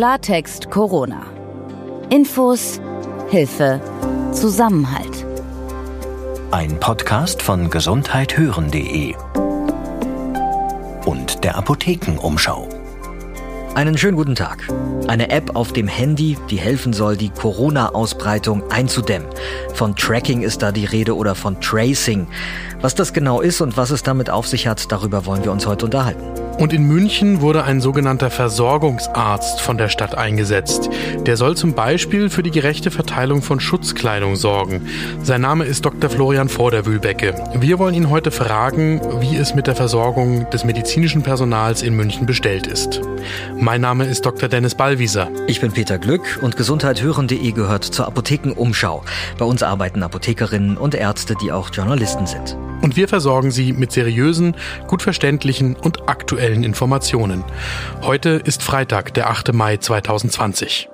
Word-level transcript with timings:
Klartext 0.00 0.70
Corona. 0.70 1.26
Infos, 2.08 2.80
Hilfe, 3.28 3.82
Zusammenhalt. 4.32 5.26
Ein 6.50 6.80
Podcast 6.80 7.42
von 7.42 7.68
gesundheithören.de 7.68 9.14
und 11.04 11.44
der 11.44 11.54
Apothekenumschau. 11.58 12.66
Einen 13.74 13.98
schönen 13.98 14.16
guten 14.16 14.34
Tag. 14.34 14.66
Eine 15.06 15.28
App 15.28 15.54
auf 15.54 15.74
dem 15.74 15.86
Handy, 15.86 16.38
die 16.48 16.58
helfen 16.58 16.94
soll, 16.94 17.18
die 17.18 17.28
Corona-Ausbreitung 17.28 18.70
einzudämmen. 18.70 19.28
Von 19.74 19.96
Tracking 19.96 20.40
ist 20.40 20.62
da 20.62 20.72
die 20.72 20.86
Rede 20.86 21.14
oder 21.14 21.34
von 21.34 21.60
Tracing. 21.60 22.26
Was 22.80 22.94
das 22.94 23.12
genau 23.12 23.42
ist 23.42 23.60
und 23.60 23.76
was 23.76 23.90
es 23.90 24.02
damit 24.02 24.30
auf 24.30 24.48
sich 24.48 24.66
hat, 24.66 24.90
darüber 24.90 25.26
wollen 25.26 25.44
wir 25.44 25.52
uns 25.52 25.66
heute 25.66 25.84
unterhalten. 25.84 26.39
Und 26.58 26.72
in 26.72 26.86
München 26.86 27.40
wurde 27.40 27.64
ein 27.64 27.80
sogenannter 27.80 28.30
Versorgungsarzt 28.30 29.60
von 29.60 29.78
der 29.78 29.88
Stadt 29.88 30.14
eingesetzt. 30.14 30.90
Der 31.26 31.36
soll 31.36 31.56
zum 31.56 31.74
Beispiel 31.74 32.28
für 32.28 32.42
die 32.42 32.50
gerechte 32.50 32.90
Verteilung 32.90 33.42
von 33.42 33.60
Schutzkleidung 33.60 34.36
sorgen. 34.36 34.86
Sein 35.22 35.40
Name 35.40 35.64
ist 35.64 35.84
Dr. 35.84 36.10
Florian 36.10 36.48
Vorderwühlbecke. 36.48 37.34
Wir 37.54 37.78
wollen 37.78 37.94
ihn 37.94 38.10
heute 38.10 38.30
fragen, 38.30 39.00
wie 39.20 39.36
es 39.36 39.54
mit 39.54 39.66
der 39.66 39.76
Versorgung 39.76 40.48
des 40.50 40.64
medizinischen 40.64 41.22
Personals 41.22 41.82
in 41.82 41.94
München 41.94 42.26
bestellt 42.26 42.66
ist. 42.66 43.00
Mein 43.56 43.80
Name 43.80 44.04
ist 44.04 44.26
Dr. 44.26 44.48
Dennis 44.48 44.74
Ballwieser. 44.74 45.30
Ich 45.46 45.60
bin 45.60 45.72
Peter 45.72 45.98
Glück 45.98 46.40
und 46.42 46.56
gesundheithören.de 46.56 47.52
gehört 47.52 47.84
zur 47.84 48.06
Apothekenumschau. 48.06 49.02
Bei 49.38 49.44
uns 49.44 49.62
arbeiten 49.62 50.02
Apothekerinnen 50.02 50.76
und 50.76 50.94
Ärzte, 50.94 51.34
die 51.40 51.52
auch 51.52 51.70
Journalisten 51.72 52.26
sind. 52.26 52.56
Und 52.82 52.96
wir 52.96 53.08
versorgen 53.08 53.50
Sie 53.50 53.72
mit 53.72 53.92
seriösen, 53.92 54.56
gut 54.86 55.02
verständlichen 55.02 55.76
und 55.76 56.08
aktuellen 56.08 56.64
Informationen. 56.64 57.44
Heute 58.02 58.40
ist 58.44 58.62
Freitag, 58.62 59.12
der 59.14 59.28
8. 59.28 59.52
Mai 59.52 59.76
2020. 59.76 60.88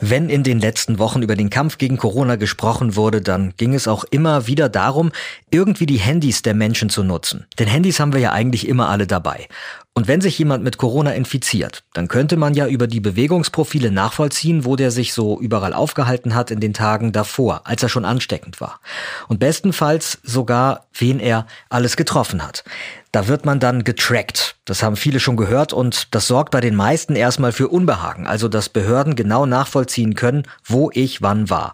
Wenn 0.00 0.28
in 0.28 0.42
den 0.42 0.60
letzten 0.60 0.98
Wochen 0.98 1.22
über 1.22 1.36
den 1.36 1.48
Kampf 1.48 1.78
gegen 1.78 1.96
Corona 1.96 2.36
gesprochen 2.36 2.96
wurde, 2.96 3.22
dann 3.22 3.54
ging 3.56 3.72
es 3.72 3.88
auch 3.88 4.04
immer 4.04 4.46
wieder 4.46 4.68
darum, 4.68 5.10
irgendwie 5.50 5.86
die 5.86 5.96
Handys 5.96 6.42
der 6.42 6.54
Menschen 6.54 6.90
zu 6.90 7.02
nutzen. 7.02 7.46
Denn 7.58 7.66
Handys 7.66 7.98
haben 7.98 8.12
wir 8.12 8.20
ja 8.20 8.32
eigentlich 8.32 8.68
immer 8.68 8.88
alle 8.90 9.06
dabei. 9.06 9.48
Und 9.96 10.08
wenn 10.08 10.20
sich 10.20 10.38
jemand 10.38 10.62
mit 10.62 10.76
Corona 10.76 11.12
infiziert, 11.12 11.82
dann 11.94 12.08
könnte 12.08 12.36
man 12.36 12.52
ja 12.52 12.66
über 12.66 12.86
die 12.86 13.00
Bewegungsprofile 13.00 13.90
nachvollziehen, 13.90 14.66
wo 14.66 14.76
der 14.76 14.90
sich 14.90 15.14
so 15.14 15.40
überall 15.40 15.72
aufgehalten 15.72 16.34
hat 16.34 16.50
in 16.50 16.60
den 16.60 16.74
Tagen 16.74 17.12
davor, 17.12 17.62
als 17.64 17.82
er 17.82 17.88
schon 17.88 18.04
ansteckend 18.04 18.60
war. 18.60 18.80
Und 19.26 19.40
bestenfalls 19.40 20.18
sogar, 20.22 20.84
wen 20.92 21.18
er 21.18 21.46
alles 21.70 21.96
getroffen 21.96 22.46
hat. 22.46 22.62
Da 23.10 23.26
wird 23.26 23.46
man 23.46 23.58
dann 23.58 23.84
getrackt. 23.84 24.56
Das 24.66 24.82
haben 24.82 24.96
viele 24.96 25.18
schon 25.18 25.38
gehört 25.38 25.72
und 25.72 26.14
das 26.14 26.26
sorgt 26.26 26.50
bei 26.50 26.60
den 26.60 26.74
meisten 26.74 27.16
erstmal 27.16 27.52
für 27.52 27.68
Unbehagen. 27.68 28.26
Also, 28.26 28.48
dass 28.48 28.68
Behörden 28.68 29.16
genau 29.16 29.46
nachvollziehen 29.46 30.14
können, 30.14 30.42
wo 30.62 30.90
ich 30.92 31.22
wann 31.22 31.48
war. 31.48 31.72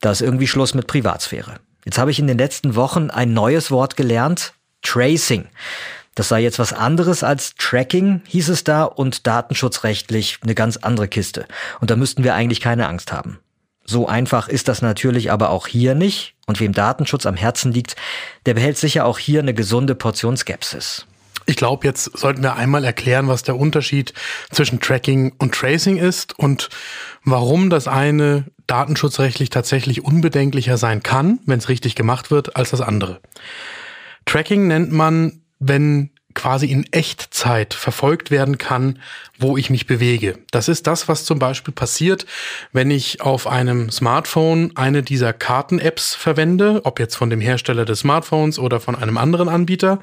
Da 0.00 0.12
ist 0.12 0.22
irgendwie 0.22 0.46
Schluss 0.46 0.74
mit 0.74 0.86
Privatsphäre. 0.86 1.56
Jetzt 1.84 1.98
habe 1.98 2.12
ich 2.12 2.20
in 2.20 2.28
den 2.28 2.38
letzten 2.38 2.76
Wochen 2.76 3.10
ein 3.10 3.32
neues 3.32 3.72
Wort 3.72 3.96
gelernt. 3.96 4.52
Tracing. 4.82 5.48
Das 6.18 6.26
sei 6.26 6.40
jetzt 6.40 6.58
was 6.58 6.72
anderes 6.72 7.22
als 7.22 7.54
Tracking, 7.54 8.22
hieß 8.26 8.48
es 8.48 8.64
da, 8.64 8.82
und 8.82 9.28
datenschutzrechtlich 9.28 10.40
eine 10.42 10.56
ganz 10.56 10.76
andere 10.76 11.06
Kiste. 11.06 11.46
Und 11.80 11.92
da 11.92 11.96
müssten 11.96 12.24
wir 12.24 12.34
eigentlich 12.34 12.60
keine 12.60 12.88
Angst 12.88 13.12
haben. 13.12 13.38
So 13.84 14.08
einfach 14.08 14.48
ist 14.48 14.66
das 14.66 14.82
natürlich 14.82 15.30
aber 15.30 15.50
auch 15.50 15.68
hier 15.68 15.94
nicht. 15.94 16.34
Und 16.48 16.58
wem 16.58 16.72
Datenschutz 16.72 17.24
am 17.24 17.36
Herzen 17.36 17.70
liegt, 17.72 17.94
der 18.46 18.54
behält 18.54 18.78
sicher 18.78 19.04
auch 19.04 19.20
hier 19.20 19.38
eine 19.38 19.54
gesunde 19.54 19.94
Portion 19.94 20.36
Skepsis. 20.36 21.06
Ich 21.46 21.54
glaube, 21.54 21.86
jetzt 21.86 22.18
sollten 22.18 22.42
wir 22.42 22.56
einmal 22.56 22.82
erklären, 22.82 23.28
was 23.28 23.44
der 23.44 23.56
Unterschied 23.56 24.12
zwischen 24.50 24.80
Tracking 24.80 25.34
und 25.38 25.54
Tracing 25.54 25.98
ist 25.98 26.36
und 26.36 26.68
warum 27.22 27.70
das 27.70 27.86
eine 27.86 28.46
datenschutzrechtlich 28.66 29.50
tatsächlich 29.50 30.04
unbedenklicher 30.04 30.78
sein 30.78 31.04
kann, 31.04 31.38
wenn 31.46 31.60
es 31.60 31.68
richtig 31.68 31.94
gemacht 31.94 32.32
wird, 32.32 32.56
als 32.56 32.70
das 32.70 32.80
andere. 32.80 33.20
Tracking 34.26 34.66
nennt 34.66 34.90
man 34.90 35.42
wenn 35.58 36.10
quasi 36.38 36.66
in 36.66 36.84
Echtzeit 36.92 37.74
verfolgt 37.74 38.30
werden 38.30 38.58
kann, 38.58 39.00
wo 39.40 39.56
ich 39.56 39.70
mich 39.70 39.88
bewege. 39.88 40.38
Das 40.52 40.68
ist 40.68 40.86
das, 40.86 41.08
was 41.08 41.24
zum 41.24 41.40
Beispiel 41.40 41.74
passiert, 41.74 42.26
wenn 42.72 42.92
ich 42.92 43.20
auf 43.20 43.48
einem 43.48 43.90
Smartphone 43.90 44.70
eine 44.76 45.02
dieser 45.02 45.32
Karten-Apps 45.32 46.14
verwende, 46.14 46.82
ob 46.84 47.00
jetzt 47.00 47.16
von 47.16 47.28
dem 47.28 47.40
Hersteller 47.40 47.84
des 47.84 48.00
Smartphones 48.00 48.60
oder 48.60 48.78
von 48.78 48.94
einem 48.94 49.18
anderen 49.18 49.48
Anbieter. 49.48 50.00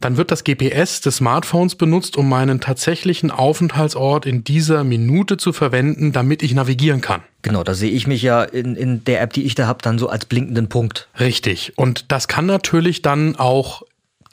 Dann 0.00 0.16
wird 0.16 0.30
das 0.30 0.44
GPS 0.44 1.02
des 1.02 1.16
Smartphones 1.16 1.74
benutzt, 1.74 2.16
um 2.16 2.26
meinen 2.26 2.62
tatsächlichen 2.62 3.30
Aufenthaltsort 3.30 4.24
in 4.24 4.44
dieser 4.44 4.82
Minute 4.82 5.36
zu 5.36 5.52
verwenden, 5.52 6.10
damit 6.10 6.42
ich 6.42 6.54
navigieren 6.54 7.02
kann. 7.02 7.22
Genau, 7.42 7.62
da 7.62 7.74
sehe 7.74 7.90
ich 7.90 8.06
mich 8.06 8.22
ja 8.22 8.42
in, 8.42 8.76
in 8.76 9.04
der 9.04 9.20
App, 9.20 9.34
die 9.34 9.44
ich 9.44 9.54
da 9.54 9.66
habe, 9.66 9.82
dann 9.82 9.98
so 9.98 10.08
als 10.08 10.24
blinkenden 10.24 10.70
Punkt. 10.70 11.08
Richtig. 11.20 11.74
Und 11.76 12.10
das 12.10 12.28
kann 12.28 12.46
natürlich 12.46 13.02
dann 13.02 13.36
auch 13.36 13.82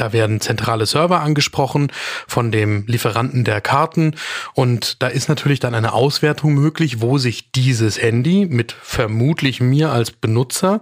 da 0.04 0.12
werden 0.12 0.42
zentrale 0.42 0.86
Server 0.86 1.22
angesprochen 1.22 1.90
von 2.28 2.52
dem 2.52 2.86
Lieferanten 2.88 3.46
der 3.46 3.62
Karten 3.62 4.16
und 4.54 5.02
da 5.02 5.08
ist 5.08 5.30
natürlich 5.30 5.62
dann 5.62 5.74
eine 5.74 5.94
Auswertung 5.94 6.54
möglich, 6.54 7.00
wo 7.00 7.18
sich 7.18 7.52
dieses 7.54 8.02
Handy 8.02 8.46
mit 8.50 8.74
vermutlich 8.74 9.62
mir 9.62 9.92
als 9.92 10.12
Benutzer 10.12 10.82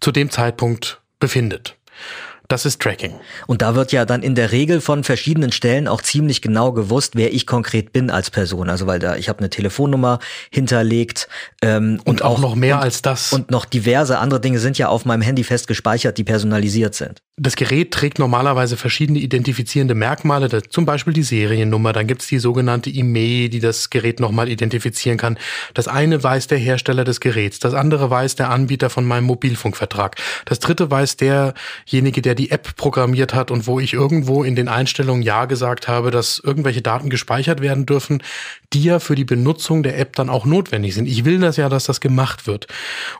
zu 0.00 0.12
dem 0.12 0.30
Zeitpunkt 0.30 1.00
befindet. 1.18 1.76
Das 2.48 2.66
ist 2.66 2.82
Tracking. 2.82 3.14
Und 3.46 3.62
da 3.62 3.74
wird 3.74 3.92
ja 3.92 4.04
dann 4.04 4.22
in 4.22 4.34
der 4.34 4.52
Regel 4.52 4.80
von 4.80 5.04
verschiedenen 5.04 5.52
Stellen 5.52 5.88
auch 5.88 6.02
ziemlich 6.02 6.42
genau 6.42 6.72
gewusst, 6.72 7.16
wer 7.16 7.32
ich 7.32 7.46
konkret 7.46 7.92
bin 7.92 8.10
als 8.10 8.30
Person. 8.30 8.68
Also 8.68 8.86
weil 8.86 8.98
da 8.98 9.16
ich 9.16 9.28
habe 9.28 9.38
eine 9.38 9.50
Telefonnummer 9.50 10.18
hinterlegt 10.50 11.28
ähm, 11.62 12.00
und, 12.04 12.20
und 12.20 12.22
auch, 12.22 12.36
auch, 12.36 12.40
noch 12.40 12.54
mehr 12.54 12.76
und, 12.76 12.82
als 12.82 13.02
das. 13.02 13.32
Und 13.32 13.50
noch 13.50 13.64
diverse 13.64 14.18
andere 14.18 14.40
Dinge 14.40 14.58
sind 14.58 14.78
ja 14.78 14.88
auf 14.88 15.04
meinem 15.04 15.22
Handy 15.22 15.44
fest 15.44 15.66
gespeichert, 15.66 16.18
die 16.18 16.24
personalisiert 16.24 16.94
sind. 16.94 17.22
Das 17.36 17.56
Gerät 17.56 17.92
trägt 17.92 18.18
normalerweise 18.18 18.76
verschiedene 18.76 19.18
identifizierende 19.18 19.94
Merkmale, 19.94 20.62
zum 20.68 20.84
Beispiel 20.84 21.14
die 21.14 21.22
Seriennummer. 21.22 21.94
Dann 21.94 22.06
gibt 22.06 22.20
es 22.20 22.28
die 22.28 22.38
sogenannte 22.38 22.90
IMEI, 22.90 23.48
die 23.48 23.60
das 23.60 23.88
Gerät 23.88 24.20
nochmal 24.20 24.50
identifizieren 24.50 25.16
kann. 25.16 25.38
Das 25.72 25.88
eine 25.88 26.22
weiß 26.22 26.48
der 26.48 26.58
Hersteller 26.58 27.04
des 27.04 27.20
Geräts, 27.20 27.58
das 27.58 27.72
andere 27.72 28.10
weiß 28.10 28.36
der 28.36 28.50
Anbieter 28.50 28.90
von 28.90 29.06
meinem 29.06 29.24
Mobilfunkvertrag. 29.24 30.16
Das 30.44 30.58
dritte 30.58 30.90
weiß 30.90 31.16
derjenige, 31.16 32.20
der 32.20 32.31
die 32.34 32.42
die 32.42 32.50
App 32.50 32.74
programmiert 32.74 33.34
hat 33.34 33.52
und 33.52 33.68
wo 33.68 33.78
ich 33.78 33.92
irgendwo 33.92 34.42
in 34.42 34.56
den 34.56 34.66
Einstellungen 34.66 35.22
Ja 35.22 35.44
gesagt 35.44 35.86
habe, 35.86 36.10
dass 36.10 36.40
irgendwelche 36.42 36.82
Daten 36.82 37.08
gespeichert 37.08 37.60
werden 37.60 37.86
dürfen, 37.86 38.20
die 38.72 38.82
ja 38.82 38.98
für 38.98 39.14
die 39.14 39.24
Benutzung 39.24 39.84
der 39.84 39.96
App 39.96 40.16
dann 40.16 40.28
auch 40.28 40.44
notwendig 40.44 40.94
sind. 40.94 41.06
Ich 41.06 41.24
will 41.24 41.38
das 41.38 41.56
ja, 41.56 41.68
dass 41.68 41.84
das 41.84 42.00
gemacht 42.00 42.48
wird. 42.48 42.66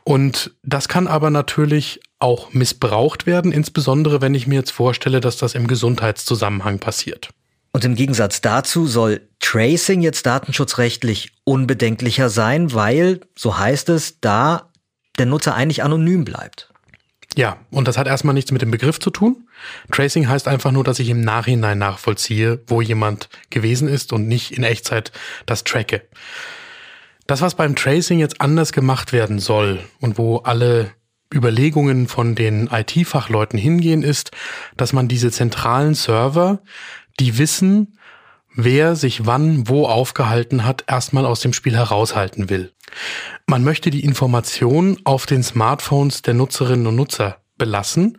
Und 0.03 0.51
das 0.61 0.89
kann 0.89 1.07
aber 1.07 1.29
natürlich 1.29 2.01
auch 2.19 2.51
missbraucht 2.51 3.25
werden, 3.25 3.53
insbesondere 3.53 4.19
wenn 4.19 4.35
ich 4.35 4.45
mir 4.45 4.55
jetzt 4.55 4.71
vorstelle, 4.71 5.21
dass 5.21 5.37
das 5.37 5.55
im 5.55 5.67
Gesundheitszusammenhang 5.67 6.79
passiert. 6.79 7.29
Und 7.71 7.85
im 7.85 7.95
Gegensatz 7.95 8.41
dazu 8.41 8.87
soll 8.87 9.21
Tracing 9.39 10.01
jetzt 10.01 10.25
datenschutzrechtlich 10.25 11.31
unbedenklicher 11.45 12.29
sein, 12.29 12.73
weil, 12.73 13.21
so 13.37 13.57
heißt 13.57 13.87
es, 13.87 14.19
da 14.19 14.69
der 15.17 15.27
Nutzer 15.27 15.55
eigentlich 15.55 15.81
anonym 15.81 16.25
bleibt. 16.25 16.72
Ja, 17.35 17.57
und 17.71 17.87
das 17.87 17.97
hat 17.97 18.07
erstmal 18.07 18.33
nichts 18.33 18.51
mit 18.51 18.61
dem 18.61 18.71
Begriff 18.71 18.99
zu 18.99 19.09
tun. 19.09 19.47
Tracing 19.91 20.27
heißt 20.27 20.47
einfach 20.47 20.71
nur, 20.71 20.83
dass 20.83 20.99
ich 20.99 21.09
im 21.09 21.21
Nachhinein 21.21 21.79
nachvollziehe, 21.79 22.61
wo 22.67 22.81
jemand 22.81 23.29
gewesen 23.49 23.87
ist 23.87 24.13
und 24.13 24.27
nicht 24.27 24.51
in 24.51 24.63
Echtzeit 24.63 25.11
das 25.45 25.63
tracke. 25.63 26.01
Das, 27.25 27.41
was 27.41 27.55
beim 27.55 27.75
Tracing 27.75 28.19
jetzt 28.19 28.41
anders 28.41 28.71
gemacht 28.71 29.13
werden 29.13 29.39
soll 29.39 29.79
und 29.99 30.17
wo 30.17 30.37
alle 30.37 30.91
Überlegungen 31.33 32.07
von 32.07 32.35
den 32.35 32.67
IT-Fachleuten 32.67 33.57
hingehen, 33.57 34.03
ist, 34.03 34.31
dass 34.77 34.93
man 34.93 35.07
diese 35.07 35.31
zentralen 35.31 35.95
Server, 35.95 36.61
die 37.19 37.37
wissen, 37.37 37.97
wer 38.55 38.95
sich 38.95 39.25
wann 39.25 39.67
wo 39.67 39.87
aufgehalten 39.87 40.65
hat, 40.65 40.83
erstmal 40.87 41.25
aus 41.25 41.39
dem 41.39 41.53
Spiel 41.53 41.75
heraushalten 41.75 42.49
will. 42.49 42.71
Man 43.47 43.63
möchte 43.63 43.89
die 43.89 44.03
Information 44.03 44.99
auf 45.03 45.25
den 45.25 45.43
Smartphones 45.43 46.21
der 46.21 46.33
Nutzerinnen 46.33 46.87
und 46.87 46.95
Nutzer 46.95 47.37
belassen 47.57 48.17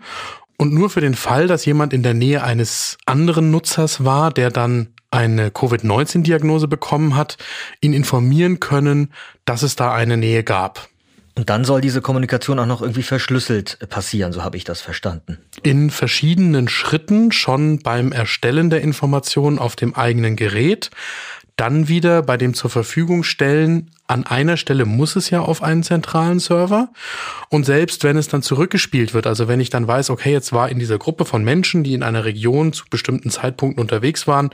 und 0.58 0.72
nur 0.72 0.90
für 0.90 1.00
den 1.00 1.14
Fall, 1.14 1.46
dass 1.46 1.64
jemand 1.64 1.92
in 1.92 2.02
der 2.02 2.14
Nähe 2.14 2.42
eines 2.42 2.96
anderen 3.06 3.50
Nutzers 3.50 4.04
war, 4.04 4.30
der 4.30 4.50
dann 4.50 4.94
eine 5.10 5.50
Covid-19-Diagnose 5.50 6.68
bekommen 6.68 7.16
hat, 7.16 7.36
ihn 7.80 7.92
informieren 7.92 8.60
können, 8.60 9.12
dass 9.44 9.62
es 9.62 9.76
da 9.76 9.92
eine 9.92 10.16
Nähe 10.16 10.42
gab. 10.42 10.88
Und 11.36 11.50
dann 11.50 11.64
soll 11.64 11.80
diese 11.80 12.00
Kommunikation 12.00 12.60
auch 12.60 12.66
noch 12.66 12.80
irgendwie 12.80 13.02
verschlüsselt 13.02 13.78
passieren, 13.88 14.32
so 14.32 14.44
habe 14.44 14.56
ich 14.56 14.62
das 14.62 14.80
verstanden. 14.80 15.38
In 15.62 15.90
verschiedenen 15.90 16.68
Schritten 16.68 17.32
schon 17.32 17.80
beim 17.80 18.12
Erstellen 18.12 18.70
der 18.70 18.82
Informationen 18.82 19.58
auf 19.58 19.74
dem 19.74 19.94
eigenen 19.94 20.36
Gerät. 20.36 20.90
dann 21.56 21.86
wieder 21.86 22.22
bei 22.22 22.36
dem 22.36 22.52
zur 22.52 22.68
Verfügung 22.68 23.22
stellen, 23.22 23.92
an 24.08 24.26
einer 24.26 24.56
Stelle 24.56 24.84
muss 24.86 25.14
es 25.14 25.30
ja 25.30 25.40
auf 25.40 25.62
einen 25.62 25.84
zentralen 25.84 26.40
Server. 26.40 26.88
Und 27.48 27.64
selbst 27.64 28.02
wenn 28.02 28.16
es 28.16 28.26
dann 28.26 28.42
zurückgespielt 28.42 29.14
wird, 29.14 29.28
also 29.28 29.46
wenn 29.46 29.60
ich 29.60 29.70
dann 29.70 29.86
weiß, 29.86 30.10
okay, 30.10 30.32
jetzt 30.32 30.52
war 30.52 30.68
in 30.68 30.80
dieser 30.80 30.98
Gruppe 30.98 31.24
von 31.24 31.44
Menschen, 31.44 31.84
die 31.84 31.94
in 31.94 32.02
einer 32.02 32.24
Region 32.24 32.72
zu 32.72 32.86
bestimmten 32.90 33.30
Zeitpunkten 33.30 33.80
unterwegs 33.80 34.26
waren, 34.26 34.50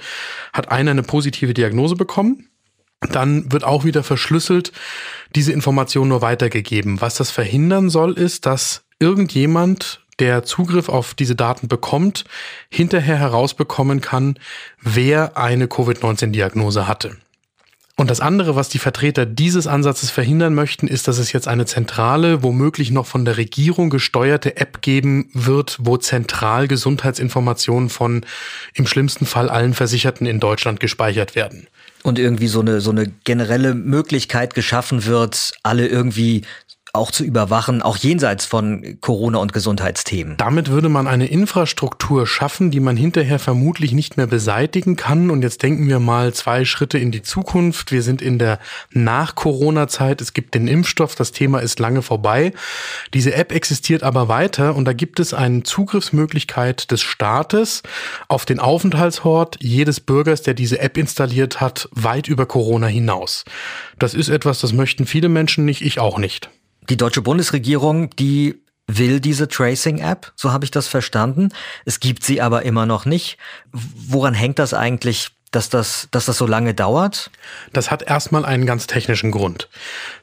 hat 0.52 0.70
einer 0.70 0.90
eine 0.90 1.02
positive 1.02 1.54
Diagnose 1.54 1.96
bekommen, 1.96 2.50
dann 3.10 3.50
wird 3.50 3.64
auch 3.64 3.84
wieder 3.84 4.02
verschlüsselt 4.02 4.72
diese 5.34 5.52
Information 5.52 6.08
nur 6.08 6.22
weitergegeben. 6.22 7.00
Was 7.00 7.14
das 7.14 7.30
verhindern 7.30 7.90
soll, 7.90 8.12
ist, 8.12 8.46
dass 8.46 8.82
irgendjemand 8.98 10.00
der 10.18 10.44
Zugriff 10.44 10.88
auf 10.88 11.14
diese 11.14 11.34
Daten 11.34 11.68
bekommt, 11.68 12.24
hinterher 12.68 13.16
herausbekommen 13.16 14.00
kann, 14.00 14.38
wer 14.80 15.36
eine 15.36 15.66
Covid-19-Diagnose 15.66 16.86
hatte. 16.86 17.16
Und 17.96 18.10
das 18.10 18.20
andere, 18.20 18.56
was 18.56 18.70
die 18.70 18.78
Vertreter 18.78 19.26
dieses 19.26 19.66
Ansatzes 19.66 20.10
verhindern 20.10 20.54
möchten, 20.54 20.88
ist, 20.88 21.06
dass 21.06 21.18
es 21.18 21.32
jetzt 21.32 21.46
eine 21.46 21.66
zentrale, 21.66 22.42
womöglich 22.42 22.90
noch 22.90 23.06
von 23.06 23.26
der 23.26 23.36
Regierung 23.36 23.90
gesteuerte 23.90 24.56
App 24.56 24.80
geben 24.80 25.28
wird, 25.34 25.76
wo 25.82 25.98
zentral 25.98 26.66
Gesundheitsinformationen 26.66 27.90
von 27.90 28.24
im 28.72 28.86
schlimmsten 28.86 29.26
Fall 29.26 29.50
allen 29.50 29.74
Versicherten 29.74 30.26
in 30.26 30.40
Deutschland 30.40 30.80
gespeichert 30.80 31.34
werden. 31.34 31.66
Und 32.02 32.18
irgendwie 32.18 32.48
so 32.48 32.60
eine, 32.60 32.80
so 32.80 32.90
eine 32.90 33.06
generelle 33.24 33.74
Möglichkeit 33.74 34.54
geschaffen 34.54 35.04
wird, 35.04 35.52
alle 35.62 35.86
irgendwie 35.86 36.42
auch 36.92 37.10
zu 37.10 37.24
überwachen, 37.24 37.82
auch 37.82 37.96
jenseits 37.96 38.44
von 38.44 38.98
Corona 39.00 39.38
und 39.38 39.52
Gesundheitsthemen. 39.52 40.36
Damit 40.36 40.70
würde 40.70 40.88
man 40.88 41.06
eine 41.06 41.26
Infrastruktur 41.26 42.26
schaffen, 42.26 42.70
die 42.70 42.80
man 42.80 42.96
hinterher 42.96 43.38
vermutlich 43.38 43.92
nicht 43.92 44.16
mehr 44.16 44.26
beseitigen 44.26 44.96
kann. 44.96 45.30
Und 45.30 45.42
jetzt 45.42 45.62
denken 45.62 45.88
wir 45.88 46.00
mal 46.00 46.34
zwei 46.34 46.64
Schritte 46.64 46.98
in 46.98 47.10
die 47.10 47.22
Zukunft. 47.22 47.92
Wir 47.92 48.02
sind 48.02 48.22
in 48.22 48.38
der 48.38 48.58
Nach-Corona-Zeit. 48.92 50.20
Es 50.20 50.32
gibt 50.32 50.54
den 50.54 50.66
Impfstoff. 50.66 51.14
Das 51.14 51.32
Thema 51.32 51.60
ist 51.60 51.78
lange 51.78 52.02
vorbei. 52.02 52.52
Diese 53.14 53.34
App 53.34 53.52
existiert 53.52 54.02
aber 54.02 54.28
weiter 54.28 54.74
und 54.74 54.84
da 54.84 54.92
gibt 54.92 55.20
es 55.20 55.32
eine 55.32 55.62
Zugriffsmöglichkeit 55.62 56.90
des 56.90 57.02
Staates 57.02 57.82
auf 58.28 58.44
den 58.44 58.58
Aufenthaltsort 58.58 59.56
jedes 59.60 60.00
Bürgers, 60.00 60.42
der 60.42 60.54
diese 60.54 60.80
App 60.80 60.96
installiert 60.96 61.60
hat, 61.60 61.88
weit 61.92 62.28
über 62.28 62.46
Corona 62.46 62.86
hinaus. 62.86 63.44
Das 63.98 64.14
ist 64.14 64.28
etwas, 64.28 64.60
das 64.60 64.72
möchten 64.72 65.06
viele 65.06 65.28
Menschen 65.28 65.64
nicht, 65.64 65.82
ich 65.82 66.00
auch 66.00 66.18
nicht. 66.18 66.50
Die 66.90 66.96
deutsche 66.96 67.22
Bundesregierung, 67.22 68.10
die 68.16 68.62
will 68.88 69.20
diese 69.20 69.46
Tracing-App, 69.46 70.32
so 70.34 70.52
habe 70.52 70.64
ich 70.64 70.72
das 70.72 70.88
verstanden. 70.88 71.50
Es 71.84 72.00
gibt 72.00 72.24
sie 72.24 72.40
aber 72.40 72.64
immer 72.64 72.84
noch 72.84 73.06
nicht. 73.06 73.38
Woran 73.72 74.34
hängt 74.34 74.58
das 74.58 74.74
eigentlich, 74.74 75.30
dass 75.50 75.68
das, 75.68 76.08
dass 76.10 76.26
das 76.26 76.38
so 76.38 76.46
lange 76.46 76.74
dauert? 76.74 77.30
Das 77.72 77.90
hat 77.90 78.02
erstmal 78.02 78.44
einen 78.44 78.66
ganz 78.66 78.86
technischen 78.86 79.30
Grund. 79.30 79.68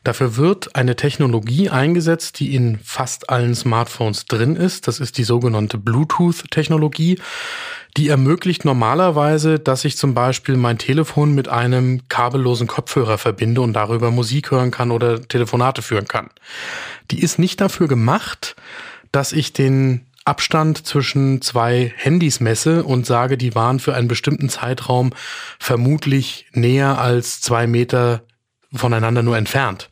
Dafür 0.03 0.37
wird 0.37 0.75
eine 0.75 0.95
Technologie 0.95 1.69
eingesetzt, 1.69 2.39
die 2.39 2.55
in 2.55 2.79
fast 2.83 3.29
allen 3.29 3.53
Smartphones 3.53 4.25
drin 4.25 4.55
ist. 4.55 4.87
Das 4.87 4.99
ist 4.99 5.17
die 5.17 5.23
sogenannte 5.23 5.77
Bluetooth-Technologie. 5.77 7.19
Die 7.97 8.09
ermöglicht 8.09 8.63
normalerweise, 8.63 9.59
dass 9.59 9.83
ich 9.83 9.97
zum 9.97 10.13
Beispiel 10.13 10.55
mein 10.55 10.77
Telefon 10.77 11.33
mit 11.33 11.47
einem 11.47 12.07
kabellosen 12.09 12.67
Kopfhörer 12.67 13.17
verbinde 13.17 13.61
und 13.61 13.73
darüber 13.73 14.11
Musik 14.11 14.51
hören 14.51 14.71
kann 14.71 14.91
oder 14.91 15.27
Telefonate 15.27 15.81
führen 15.81 16.07
kann. 16.07 16.29
Die 17.11 17.21
ist 17.21 17.39
nicht 17.39 17.59
dafür 17.59 17.87
gemacht, 17.87 18.55
dass 19.11 19.33
ich 19.33 19.51
den 19.51 20.05
Abstand 20.27 20.85
zwischen 20.85 21.41
zwei 21.41 21.93
Handys 21.95 22.39
messe 22.39 22.83
und 22.83 23.05
sage, 23.05 23.37
die 23.37 23.55
waren 23.55 23.79
für 23.79 23.93
einen 23.93 24.07
bestimmten 24.07 24.49
Zeitraum 24.49 25.13
vermutlich 25.59 26.47
näher 26.53 26.99
als 26.99 27.41
zwei 27.41 27.65
Meter 27.65 28.23
voneinander 28.73 29.23
nur 29.23 29.37
entfernt. 29.37 29.89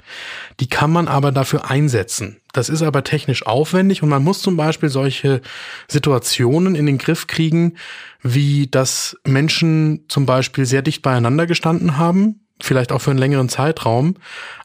Die 0.60 0.68
kann 0.68 0.92
man 0.92 1.08
aber 1.08 1.32
dafür 1.32 1.70
einsetzen. 1.70 2.42
Das 2.54 2.70
ist 2.70 2.82
aber 2.82 3.04
technisch 3.04 3.46
aufwendig 3.46 4.04
und 4.04 4.10
man 4.10 4.24
muss 4.24 4.42
zum 4.42 4.58
Beispiel 4.58 4.90
solche 4.90 5.42
Situationen 5.88 6.76
in 6.76 6.86
den 6.86 6.98
Griff 6.98 7.28
kriegen, 7.28 7.78
wie 8.22 8.68
dass 8.68 9.18
Menschen 9.26 10.06
zum 10.10 10.26
Beispiel 10.26 10.66
sehr 10.66 10.82
dicht 10.82 11.02
beieinander 11.02 11.48
gestanden 11.48 11.98
haben, 11.98 12.45
vielleicht 12.62 12.92
auch 12.92 13.00
für 13.00 13.12
einen 13.12 13.20
längeren 13.20 13.50
Zeitraum, 13.50 14.16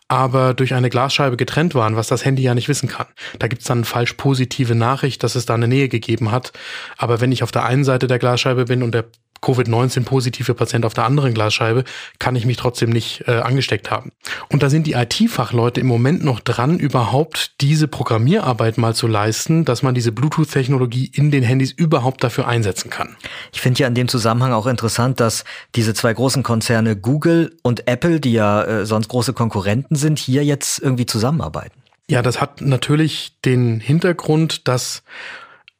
aber 0.08 0.54
durch 0.54 0.74
eine 0.74 0.90
Glasscheibe 0.90 1.36
getrennt 1.36 1.74
waren, 1.74 1.94
was 1.94 2.08
das 2.08 2.24
Handy 2.24 2.42
ja 2.42 2.54
nicht 2.54 2.68
wissen 2.68 2.88
kann. 2.88 3.06
Da 3.38 3.46
gibt's 3.46 3.66
dann 3.66 3.84
falsch 3.84 4.14
positive 4.14 4.74
Nachricht, 4.74 5.22
dass 5.22 5.36
es 5.36 5.46
da 5.46 5.54
eine 5.54 5.68
Nähe 5.68 5.88
gegeben 5.88 6.32
hat. 6.32 6.52
Aber 6.98 7.20
wenn 7.20 7.30
ich 7.30 7.42
auf 7.42 7.52
der 7.52 7.64
einen 7.64 7.84
Seite 7.84 8.08
der 8.08 8.18
Glasscheibe 8.18 8.64
bin 8.64 8.82
und 8.82 8.92
der 8.92 9.04
Covid-19-positive 9.40 10.54
Patient 10.54 10.84
auf 10.84 10.94
der 10.94 11.04
anderen 11.04 11.34
Glasscheibe, 11.34 11.84
kann 12.18 12.36
ich 12.36 12.46
mich 12.46 12.56
trotzdem 12.56 12.90
nicht 12.90 13.24
äh, 13.26 13.32
angesteckt 13.32 13.90
haben. 13.90 14.12
Und 14.50 14.62
da 14.62 14.70
sind 14.70 14.86
die 14.86 14.92
IT-Fachleute 14.92 15.80
im 15.80 15.86
Moment 15.86 16.24
noch 16.24 16.40
dran, 16.40 16.78
überhaupt 16.78 17.60
diese 17.60 17.88
Programmierarbeit 17.88 18.78
mal 18.78 18.94
zu 18.94 19.06
leisten, 19.06 19.64
dass 19.64 19.82
man 19.82 19.94
diese 19.94 20.12
Bluetooth-Technologie 20.12 21.10
in 21.14 21.30
den 21.30 21.42
Handys 21.42 21.72
überhaupt 21.72 22.22
dafür 22.22 22.46
einsetzen 22.46 22.90
kann. 22.90 23.16
Ich 23.52 23.60
finde 23.60 23.80
ja 23.80 23.88
in 23.88 23.94
dem 23.94 24.08
Zusammenhang 24.08 24.52
auch 24.52 24.66
interessant, 24.66 25.20
dass 25.20 25.44
diese 25.74 25.94
zwei 25.94 26.12
großen 26.12 26.42
Konzerne 26.42 26.96
Google 26.96 27.56
und 27.62 27.88
Apple, 27.88 28.20
die 28.20 28.32
ja 28.32 28.62
äh, 28.64 28.86
sonst 28.86 29.08
große 29.08 29.32
Konkurrenten 29.32 29.96
sind, 29.96 30.18
hier 30.18 30.44
jetzt 30.44 30.78
irgendwie 30.80 31.06
zusammenarbeiten. 31.06 31.80
Ja, 32.10 32.22
das 32.22 32.40
hat 32.40 32.60
natürlich 32.60 33.34
den 33.44 33.78
Hintergrund, 33.78 34.66
dass 34.66 35.04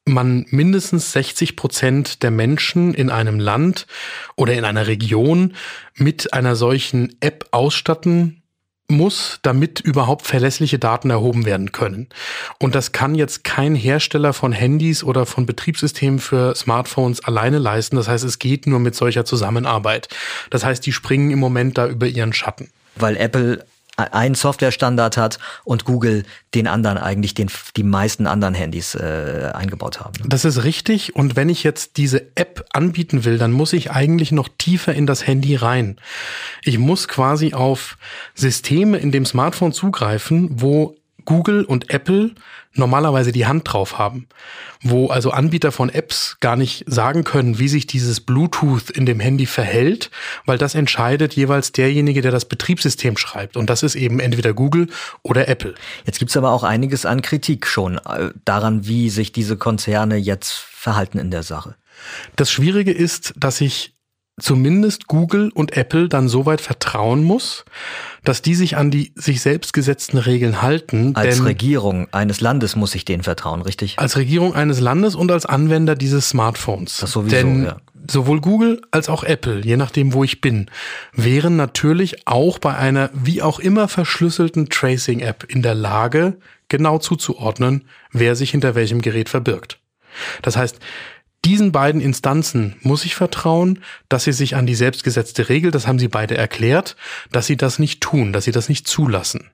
man 0.04 0.46
mindestens 0.50 1.12
60 1.12 1.56
Prozent 1.56 2.22
der 2.22 2.30
Menschen 2.30 2.94
in 2.94 3.10
einem 3.10 3.38
Land 3.38 3.86
oder 4.36 4.54
in 4.54 4.64
einer 4.64 4.86
Region 4.86 5.54
mit 5.94 6.32
einer 6.32 6.56
solchen 6.56 7.16
App 7.20 7.46
ausstatten 7.52 8.40
muss, 8.90 9.38
damit 9.42 9.80
überhaupt 9.80 10.26
verlässliche 10.26 10.78
Daten 10.78 11.10
erhoben 11.10 11.46
werden 11.46 11.72
können. 11.72 12.08
Und 12.58 12.74
das 12.74 12.92
kann 12.92 13.14
jetzt 13.14 13.44
kein 13.44 13.74
Hersteller 13.74 14.32
von 14.32 14.52
Handys 14.52 15.02
oder 15.04 15.26
von 15.26 15.46
Betriebssystemen 15.46 16.18
für 16.18 16.54
Smartphones 16.54 17.24
alleine 17.24 17.58
leisten. 17.58 17.96
Das 17.96 18.08
heißt, 18.08 18.24
es 18.24 18.38
geht 18.38 18.66
nur 18.66 18.80
mit 18.80 18.94
solcher 18.94 19.24
Zusammenarbeit. 19.24 20.08
Das 20.50 20.64
heißt, 20.64 20.84
die 20.84 20.92
springen 20.92 21.30
im 21.30 21.38
Moment 21.38 21.78
da 21.78 21.86
über 21.86 22.06
ihren 22.06 22.32
Schatten. 22.32 22.70
Weil 22.96 23.16
Apple 23.16 23.64
einen 24.04 24.34
Softwarestandard 24.34 25.16
hat 25.16 25.38
und 25.64 25.84
Google 25.84 26.24
den 26.54 26.66
anderen 26.66 26.98
eigentlich 26.98 27.34
den 27.34 27.50
die 27.76 27.82
meisten 27.82 28.26
anderen 28.26 28.54
Handys 28.54 28.94
äh, 28.94 29.50
eingebaut 29.54 30.00
haben. 30.00 30.14
Das 30.26 30.44
ist 30.44 30.64
richtig 30.64 31.16
und 31.16 31.36
wenn 31.36 31.48
ich 31.48 31.62
jetzt 31.62 31.96
diese 31.96 32.36
App 32.36 32.66
anbieten 32.72 33.24
will, 33.24 33.38
dann 33.38 33.52
muss 33.52 33.72
ich 33.72 33.90
eigentlich 33.90 34.32
noch 34.32 34.48
tiefer 34.58 34.94
in 34.94 35.06
das 35.06 35.26
Handy 35.26 35.56
rein. 35.56 35.96
Ich 36.64 36.78
muss 36.78 37.08
quasi 37.08 37.54
auf 37.54 37.96
Systeme 38.34 38.98
in 38.98 39.12
dem 39.12 39.26
Smartphone 39.26 39.72
zugreifen, 39.72 40.48
wo 40.52 40.96
Google 41.30 41.64
und 41.64 41.90
Apple 41.90 42.32
normalerweise 42.74 43.30
die 43.30 43.46
Hand 43.46 43.72
drauf 43.72 43.98
haben, 43.98 44.26
wo 44.82 45.06
also 45.10 45.30
Anbieter 45.30 45.70
von 45.70 45.88
Apps 45.88 46.38
gar 46.40 46.56
nicht 46.56 46.82
sagen 46.88 47.22
können, 47.22 47.60
wie 47.60 47.68
sich 47.68 47.86
dieses 47.86 48.20
Bluetooth 48.20 48.90
in 48.90 49.06
dem 49.06 49.20
Handy 49.20 49.46
verhält, 49.46 50.10
weil 50.44 50.58
das 50.58 50.74
entscheidet 50.74 51.34
jeweils 51.34 51.70
derjenige, 51.70 52.20
der 52.20 52.32
das 52.32 52.46
Betriebssystem 52.46 53.16
schreibt. 53.16 53.56
Und 53.56 53.70
das 53.70 53.84
ist 53.84 53.94
eben 53.94 54.18
entweder 54.18 54.54
Google 54.54 54.88
oder 55.22 55.46
Apple. 55.46 55.76
Jetzt 56.04 56.18
gibt's 56.18 56.36
aber 56.36 56.50
auch 56.50 56.64
einiges 56.64 57.06
an 57.06 57.22
Kritik 57.22 57.68
schon 57.68 57.98
äh, 57.98 58.30
daran, 58.44 58.88
wie 58.88 59.08
sich 59.08 59.30
diese 59.30 59.56
Konzerne 59.56 60.16
jetzt 60.16 60.50
verhalten 60.50 61.20
in 61.20 61.30
der 61.30 61.44
Sache. 61.44 61.76
Das 62.34 62.50
Schwierige 62.50 62.90
ist, 62.90 63.34
dass 63.36 63.60
ich 63.60 63.94
zumindest 64.40 65.06
Google 65.06 65.50
und 65.54 65.76
Apple 65.76 66.08
dann 66.08 66.28
so 66.28 66.46
weit 66.46 66.60
vertrauen 66.60 67.22
muss, 67.22 67.64
dass 68.24 68.42
die 68.42 68.54
sich 68.54 68.76
an 68.76 68.90
die 68.90 69.12
sich 69.14 69.40
selbst 69.40 69.72
gesetzten 69.72 70.18
Regeln 70.18 70.62
halten. 70.62 71.14
Als 71.14 71.44
Regierung 71.44 72.08
eines 72.12 72.40
Landes 72.40 72.76
muss 72.76 72.94
ich 72.94 73.04
denen 73.04 73.22
vertrauen, 73.22 73.62
richtig? 73.62 73.98
Als 73.98 74.16
Regierung 74.16 74.54
eines 74.54 74.80
Landes 74.80 75.14
und 75.14 75.30
als 75.30 75.46
Anwender 75.46 75.94
dieses 75.94 76.28
Smartphones. 76.28 76.98
Das 76.98 77.12
sowieso, 77.12 77.36
denn 77.36 77.64
ja. 77.64 77.76
sowohl 78.10 78.40
Google 78.40 78.82
als 78.90 79.08
auch 79.08 79.24
Apple, 79.24 79.60
je 79.60 79.76
nachdem, 79.76 80.12
wo 80.12 80.24
ich 80.24 80.40
bin, 80.40 80.70
wären 81.12 81.56
natürlich 81.56 82.26
auch 82.26 82.58
bei 82.58 82.74
einer 82.74 83.10
wie 83.12 83.42
auch 83.42 83.58
immer 83.60 83.88
verschlüsselten 83.88 84.68
Tracing-App 84.68 85.44
in 85.48 85.62
der 85.62 85.74
Lage, 85.74 86.38
genau 86.68 86.98
zuzuordnen, 86.98 87.84
wer 88.12 88.36
sich 88.36 88.50
hinter 88.50 88.74
welchem 88.74 89.02
Gerät 89.02 89.28
verbirgt. 89.28 89.78
Das 90.42 90.56
heißt, 90.56 90.78
diesen 91.44 91.72
beiden 91.72 92.00
Instanzen 92.00 92.76
muss 92.82 93.04
ich 93.04 93.14
vertrauen, 93.14 93.82
dass 94.08 94.24
sie 94.24 94.32
sich 94.32 94.56
an 94.56 94.66
die 94.66 94.74
selbstgesetzte 94.74 95.48
Regel, 95.48 95.70
das 95.70 95.86
haben 95.86 95.98
sie 95.98 96.08
beide 96.08 96.36
erklärt, 96.36 96.96
dass 97.32 97.46
sie 97.46 97.56
das 97.56 97.78
nicht 97.78 98.00
tun, 98.00 98.32
dass 98.32 98.44
sie 98.44 98.52
das 98.52 98.68
nicht 98.68 98.86
zulassen. 98.86 99.50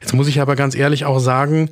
Jetzt 0.00 0.14
muss 0.14 0.28
ich 0.28 0.40
aber 0.40 0.54
ganz 0.54 0.74
ehrlich 0.74 1.04
auch 1.04 1.18
sagen, 1.18 1.70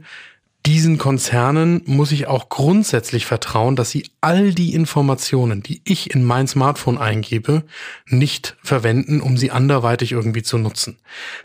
diesen 0.67 0.99
Konzernen 0.99 1.83
muss 1.87 2.11
ich 2.11 2.27
auch 2.27 2.49
grundsätzlich 2.49 3.25
vertrauen, 3.25 3.77
dass 3.77 3.91
sie 3.91 4.11
all 4.21 4.53
die 4.53 4.75
Informationen, 4.75 5.63
die 5.63 5.81
ich 5.85 6.13
in 6.13 6.25
mein 6.25 6.49
Smartphone 6.49 6.99
eingebe, 6.99 7.63
nicht 8.09 8.57
verwenden, 8.65 9.21
um 9.21 9.37
sie 9.37 9.53
anderweitig 9.53 10.11
irgendwie 10.11 10.43
zu 10.43 10.59
nutzen. 10.59 10.99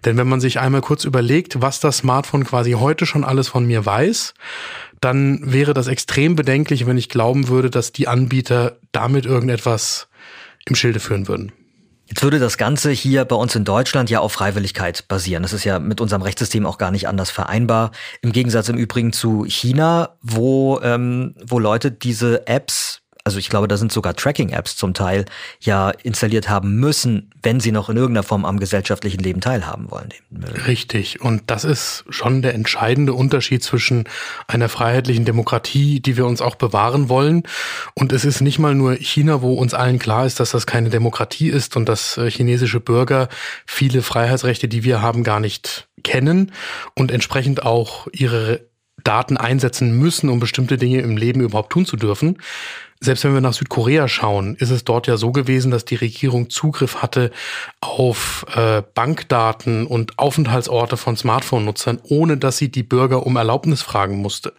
Denn 0.05 0.17
wenn 0.17 0.27
man 0.27 0.41
sich 0.41 0.59
einmal 0.59 0.81
kurz 0.81 1.03
überlegt, 1.03 1.61
was 1.61 1.79
das 1.79 1.97
Smartphone 1.97 2.45
quasi 2.45 2.71
heute 2.71 3.05
schon 3.05 3.23
alles 3.23 3.47
von 3.47 3.67
mir 3.67 3.85
weiß, 3.85 4.33
dann 5.01 5.39
wäre 5.43 5.75
das 5.75 5.87
extrem 5.87 6.35
bedenklich, 6.35 6.87
wenn 6.87 6.97
ich 6.97 7.07
glauben 7.07 7.47
würde, 7.47 7.69
dass 7.69 7.91
die 7.91 8.07
Anbieter 8.07 8.77
damit 8.91 9.27
irgendetwas 9.27 10.07
im 10.65 10.73
Schilde 10.73 10.99
führen 10.99 11.27
würden. 11.27 11.51
Jetzt 12.11 12.23
würde 12.23 12.39
das 12.39 12.57
Ganze 12.57 12.91
hier 12.91 13.23
bei 13.23 13.37
uns 13.37 13.55
in 13.55 13.63
Deutschland 13.63 14.09
ja 14.09 14.19
auf 14.19 14.33
Freiwilligkeit 14.33 15.07
basieren. 15.07 15.43
Das 15.43 15.53
ist 15.53 15.63
ja 15.63 15.79
mit 15.79 16.01
unserem 16.01 16.23
Rechtssystem 16.23 16.65
auch 16.65 16.77
gar 16.77 16.91
nicht 16.91 17.07
anders 17.07 17.31
vereinbar. 17.31 17.91
Im 18.21 18.33
Gegensatz 18.33 18.67
im 18.67 18.75
Übrigen 18.75 19.13
zu 19.13 19.45
China, 19.45 20.17
wo, 20.21 20.81
ähm, 20.83 21.35
wo 21.41 21.57
Leute 21.57 21.89
diese 21.89 22.47
Apps 22.47 23.00
also 23.23 23.37
ich 23.37 23.49
glaube, 23.49 23.67
da 23.67 23.77
sind 23.77 23.91
sogar 23.91 24.15
Tracking-Apps 24.15 24.75
zum 24.75 24.93
Teil 24.93 25.25
ja 25.59 25.89
installiert 25.89 26.49
haben 26.49 26.75
müssen, 26.75 27.31
wenn 27.43 27.59
sie 27.59 27.71
noch 27.71 27.89
in 27.89 27.97
irgendeiner 27.97 28.23
Form 28.23 28.45
am 28.45 28.59
gesellschaftlichen 28.59 29.21
Leben 29.21 29.41
teilhaben 29.41 29.91
wollen. 29.91 30.09
Richtig. 30.67 31.21
Und 31.21 31.43
das 31.47 31.63
ist 31.63 32.03
schon 32.09 32.41
der 32.41 32.53
entscheidende 32.53 33.13
Unterschied 33.13 33.63
zwischen 33.63 34.05
einer 34.47 34.69
freiheitlichen 34.69 35.25
Demokratie, 35.25 35.99
die 35.99 36.17
wir 36.17 36.25
uns 36.25 36.41
auch 36.41 36.55
bewahren 36.55 37.09
wollen. 37.09 37.43
Und 37.93 38.11
es 38.11 38.25
ist 38.25 38.41
nicht 38.41 38.59
mal 38.59 38.75
nur 38.75 38.95
China, 38.95 39.41
wo 39.41 39.53
uns 39.53 39.73
allen 39.73 39.99
klar 39.99 40.25
ist, 40.25 40.39
dass 40.39 40.51
das 40.51 40.65
keine 40.65 40.89
Demokratie 40.89 41.49
ist 41.49 41.75
und 41.75 41.87
dass 41.87 42.17
äh, 42.17 42.29
chinesische 42.29 42.79
Bürger 42.79 43.29
viele 43.65 44.01
Freiheitsrechte, 44.01 44.67
die 44.67 44.83
wir 44.83 45.01
haben, 45.01 45.23
gar 45.23 45.39
nicht 45.39 45.87
kennen 46.03 46.51
und 46.95 47.11
entsprechend 47.11 47.63
auch 47.63 48.07
ihre 48.11 48.70
Daten 49.03 49.37
einsetzen 49.37 49.97
müssen, 49.97 50.29
um 50.29 50.39
bestimmte 50.39 50.77
Dinge 50.77 51.01
im 51.01 51.17
Leben 51.17 51.41
überhaupt 51.41 51.71
tun 51.71 51.85
zu 51.85 51.97
dürfen, 51.97 52.37
selbst 53.03 53.23
wenn 53.23 53.33
wir 53.33 53.41
nach 53.41 53.53
Südkorea 53.53 54.07
schauen, 54.07 54.55
ist 54.55 54.69
es 54.69 54.83
dort 54.83 55.07
ja 55.07 55.17
so 55.17 55.31
gewesen, 55.31 55.71
dass 55.71 55.85
die 55.85 55.95
Regierung 55.95 56.51
Zugriff 56.51 56.97
hatte 57.01 57.31
auf 57.79 58.45
äh, 58.55 58.83
Bankdaten 58.93 59.87
und 59.87 60.19
Aufenthaltsorte 60.19 60.97
von 60.97 61.17
Smartphone-Nutzern, 61.17 61.99
ohne 62.03 62.37
dass 62.37 62.57
sie 62.57 62.69
die 62.69 62.83
Bürger 62.83 63.25
um 63.25 63.37
Erlaubnis 63.37 63.81
fragen 63.81 64.17
musste. 64.17 64.53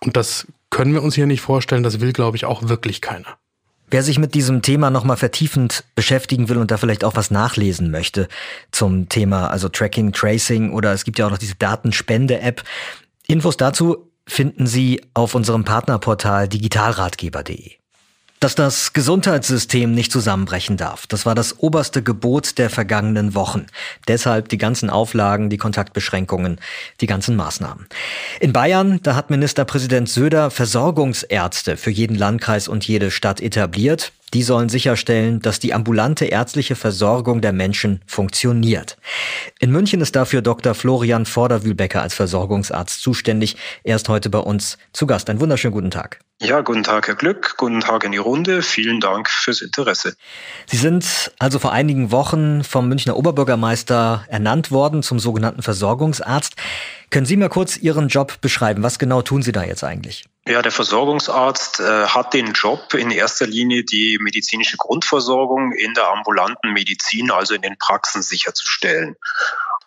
Und 0.00 0.16
das 0.16 0.46
können 0.68 0.92
wir 0.92 1.02
uns 1.02 1.14
hier 1.14 1.26
nicht 1.26 1.40
vorstellen. 1.40 1.82
Das 1.82 2.00
will, 2.00 2.12
glaube 2.12 2.36
ich, 2.36 2.44
auch 2.44 2.68
wirklich 2.68 3.00
keiner. 3.00 3.38
Wer 3.88 4.02
sich 4.02 4.18
mit 4.18 4.34
diesem 4.34 4.60
Thema 4.60 4.90
nochmal 4.90 5.16
vertiefend 5.16 5.84
beschäftigen 5.94 6.50
will 6.50 6.58
und 6.58 6.70
da 6.72 6.76
vielleicht 6.76 7.04
auch 7.04 7.14
was 7.14 7.30
nachlesen 7.30 7.90
möchte 7.90 8.28
zum 8.72 9.08
Thema, 9.08 9.48
also 9.48 9.68
Tracking, 9.70 10.12
Tracing 10.12 10.72
oder 10.72 10.92
es 10.92 11.04
gibt 11.04 11.18
ja 11.18 11.26
auch 11.26 11.30
noch 11.30 11.38
diese 11.38 11.54
Datenspende-App. 11.54 12.62
Infos 13.28 13.56
dazu 13.56 14.10
finden 14.28 14.66
Sie 14.66 15.00
auf 15.14 15.34
unserem 15.34 15.64
Partnerportal 15.64 16.48
digitalratgeber.de. 16.48 17.72
Dass 18.38 18.54
das 18.54 18.92
Gesundheitssystem 18.92 19.92
nicht 19.92 20.12
zusammenbrechen 20.12 20.76
darf, 20.76 21.06
das 21.06 21.24
war 21.24 21.34
das 21.34 21.58
oberste 21.58 22.02
Gebot 22.02 22.58
der 22.58 22.68
vergangenen 22.68 23.34
Wochen. 23.34 23.66
Deshalb 24.08 24.50
die 24.50 24.58
ganzen 24.58 24.90
Auflagen, 24.90 25.48
die 25.48 25.56
Kontaktbeschränkungen, 25.56 26.60
die 27.00 27.06
ganzen 27.06 27.34
Maßnahmen. 27.34 27.86
In 28.38 28.52
Bayern, 28.52 29.00
da 29.02 29.16
hat 29.16 29.30
Ministerpräsident 29.30 30.08
Söder 30.08 30.50
Versorgungsärzte 30.50 31.76
für 31.78 31.90
jeden 31.90 32.14
Landkreis 32.14 32.68
und 32.68 32.86
jede 32.86 33.10
Stadt 33.10 33.40
etabliert. 33.40 34.12
Die 34.34 34.42
sollen 34.42 34.68
sicherstellen, 34.68 35.40
dass 35.40 35.60
die 35.60 35.72
ambulante 35.72 36.24
ärztliche 36.24 36.74
Versorgung 36.74 37.40
der 37.40 37.52
Menschen 37.52 38.00
funktioniert. 38.06 38.96
In 39.60 39.70
München 39.70 40.00
ist 40.00 40.16
dafür 40.16 40.42
Dr. 40.42 40.74
Florian 40.74 41.26
Vorderwühlbecker 41.26 42.02
als 42.02 42.14
Versorgungsarzt 42.14 43.00
zuständig. 43.02 43.56
Er 43.84 43.96
ist 43.96 44.08
heute 44.08 44.28
bei 44.28 44.40
uns 44.40 44.78
zu 44.92 45.06
Gast. 45.06 45.30
Einen 45.30 45.40
wunderschönen 45.40 45.72
guten 45.72 45.92
Tag. 45.92 46.18
Ja, 46.42 46.60
guten 46.60 46.82
Tag, 46.82 47.06
Herr 47.06 47.14
Glück. 47.14 47.54
Guten 47.56 47.80
Tag 47.80 48.04
in 48.04 48.12
die 48.12 48.18
Runde. 48.18 48.62
Vielen 48.62 49.00
Dank 49.00 49.30
fürs 49.30 49.62
Interesse. 49.62 50.16
Sie 50.66 50.76
sind 50.76 51.32
also 51.38 51.58
vor 51.58 51.72
einigen 51.72 52.10
Wochen 52.10 52.64
vom 52.64 52.88
Münchner 52.88 53.16
Oberbürgermeister 53.16 54.26
ernannt 54.28 54.70
worden 54.70 55.02
zum 55.02 55.18
sogenannten 55.18 55.62
Versorgungsarzt. 55.62 56.56
Können 57.10 57.26
Sie 57.26 57.36
mal 57.36 57.48
kurz 57.48 57.76
Ihren 57.76 58.08
Job 58.08 58.40
beschreiben? 58.40 58.82
Was 58.82 58.98
genau 58.98 59.22
tun 59.22 59.42
Sie 59.42 59.52
da 59.52 59.62
jetzt 59.62 59.84
eigentlich? 59.84 60.24
Ja, 60.48 60.62
der 60.62 60.70
Versorgungsarzt 60.70 61.80
äh, 61.80 62.06
hat 62.06 62.32
den 62.32 62.52
Job, 62.52 62.94
in 62.94 63.10
erster 63.10 63.48
Linie 63.48 63.82
die 63.82 64.16
medizinische 64.20 64.76
Grundversorgung 64.76 65.72
in 65.72 65.92
der 65.94 66.08
ambulanten 66.08 66.72
Medizin, 66.72 67.32
also 67.32 67.54
in 67.54 67.62
den 67.62 67.76
Praxen 67.78 68.22
sicherzustellen. 68.22 69.16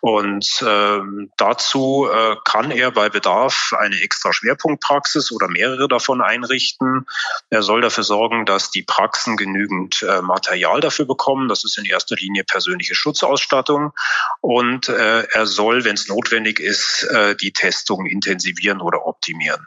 Und 0.02 0.62
ähm, 0.66 1.30
dazu 1.38 2.08
äh, 2.12 2.36
kann 2.44 2.70
er 2.70 2.90
bei 2.90 3.08
Bedarf 3.08 3.72
eine 3.78 4.00
extra 4.02 4.34
Schwerpunktpraxis 4.34 5.32
oder 5.32 5.48
mehrere 5.48 5.88
davon 5.88 6.20
einrichten. 6.20 7.06
Er 7.48 7.62
soll 7.62 7.80
dafür 7.80 8.04
sorgen, 8.04 8.44
dass 8.44 8.70
die 8.70 8.82
Praxen 8.82 9.38
genügend 9.38 10.02
äh, 10.02 10.20
Material 10.20 10.80
dafür 10.80 11.06
bekommen. 11.06 11.48
Das 11.48 11.64
ist 11.64 11.78
in 11.78 11.86
erster 11.86 12.16
Linie 12.16 12.44
persönliche 12.44 12.94
Schutzausstattung. 12.94 13.92
Und 14.42 14.90
äh, 14.90 15.22
er 15.22 15.46
soll, 15.46 15.84
wenn 15.84 15.94
es 15.94 16.08
notwendig 16.08 16.60
ist, 16.60 17.04
äh, 17.04 17.34
die 17.34 17.52
Testung 17.52 18.04
intensivieren 18.04 18.82
oder 18.82 19.06
optimieren. 19.06 19.66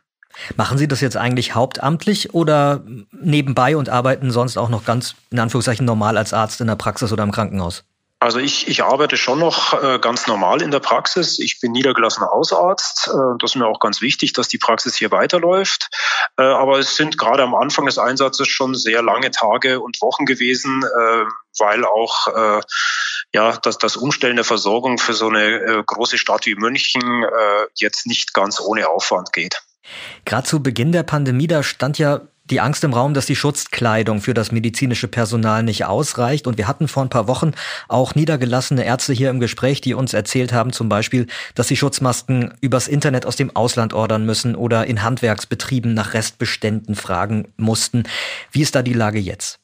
Machen 0.55 0.77
Sie 0.77 0.87
das 0.87 1.01
jetzt 1.01 1.17
eigentlich 1.17 1.55
hauptamtlich 1.55 2.33
oder 2.33 2.81
nebenbei 3.11 3.77
und 3.77 3.89
arbeiten 3.89 4.31
sonst 4.31 4.57
auch 4.57 4.69
noch 4.69 4.85
ganz 4.85 5.15
in 5.31 5.39
Anführungszeichen 5.39 5.85
normal 5.85 6.17
als 6.17 6.33
Arzt 6.33 6.61
in 6.61 6.67
der 6.67 6.75
Praxis 6.75 7.11
oder 7.11 7.23
im 7.23 7.31
Krankenhaus? 7.31 7.83
Also 8.23 8.39
ich, 8.39 8.69
ich 8.69 8.81
arbeite 8.81 9.17
schon 9.17 9.39
noch 9.39 9.73
äh, 9.83 9.99
ganz 9.99 10.27
normal 10.27 10.61
in 10.61 10.71
der 10.71 10.79
Praxis. 10.79 11.39
Ich 11.39 11.59
bin 11.59 11.73
niedergelassener 11.73 12.27
Hausarzt. 12.27 13.09
Äh, 13.09 13.37
das 13.39 13.51
ist 13.51 13.55
mir 13.57 13.67
auch 13.67 13.81
ganz 13.81 13.99
wichtig, 13.99 14.31
dass 14.31 14.47
die 14.47 14.57
Praxis 14.57 14.95
hier 14.95 15.11
weiterläuft. 15.11 15.89
Äh, 16.37 16.43
aber 16.43 16.79
es 16.79 16.95
sind 16.95 17.17
gerade 17.17 17.43
am 17.43 17.53
Anfang 17.53 17.85
des 17.85 17.97
Einsatzes 17.97 18.47
schon 18.47 18.75
sehr 18.75 19.01
lange 19.01 19.29
Tage 19.31 19.81
und 19.81 20.01
Wochen 20.01 20.25
gewesen, 20.25 20.85
weil 21.59 21.85
auch 21.85 22.63
ja, 23.33 23.57
dass 23.57 23.77
das 23.77 23.97
Umstellen 23.97 24.37
der 24.37 24.45
Versorgung 24.45 24.97
für 24.97 25.13
so 25.13 25.27
eine 25.27 25.83
große 25.85 26.17
Stadt 26.17 26.45
wie 26.45 26.55
München 26.55 27.25
jetzt 27.75 28.07
nicht 28.07 28.33
ganz 28.33 28.59
ohne 28.59 28.89
Aufwand 28.89 29.33
geht. 29.33 29.61
Gerade 30.25 30.47
zu 30.47 30.61
Beginn 30.61 30.91
der 30.91 31.03
Pandemie, 31.03 31.47
da 31.47 31.63
stand 31.63 31.97
ja 31.97 32.21
die 32.45 32.59
Angst 32.59 32.83
im 32.83 32.93
Raum, 32.93 33.13
dass 33.13 33.25
die 33.25 33.35
Schutzkleidung 33.35 34.19
für 34.19 34.33
das 34.33 34.51
medizinische 34.51 35.07
Personal 35.07 35.63
nicht 35.63 35.85
ausreicht. 35.85 36.45
Und 36.45 36.57
wir 36.57 36.67
hatten 36.67 36.87
vor 36.87 37.03
ein 37.03 37.09
paar 37.09 37.27
Wochen 37.27 37.51
auch 37.87 38.15
niedergelassene 38.15 38.83
Ärzte 38.83 39.13
hier 39.13 39.29
im 39.29 39.39
Gespräch, 39.39 39.79
die 39.81 39.93
uns 39.93 40.13
erzählt 40.13 40.51
haben, 40.51 40.73
zum 40.73 40.89
Beispiel, 40.89 41.27
dass 41.55 41.69
sie 41.69 41.77
Schutzmasken 41.77 42.53
übers 42.59 42.87
Internet 42.87 43.25
aus 43.25 43.37
dem 43.37 43.55
Ausland 43.55 43.93
ordern 43.93 44.25
müssen 44.25 44.55
oder 44.55 44.85
in 44.85 45.03
Handwerksbetrieben 45.03 45.93
nach 45.93 46.13
Restbeständen 46.13 46.95
fragen 46.95 47.47
mussten. 47.55 48.03
Wie 48.51 48.61
ist 48.61 48.75
da 48.75 48.81
die 48.81 48.93
Lage 48.93 49.19
jetzt? 49.19 49.62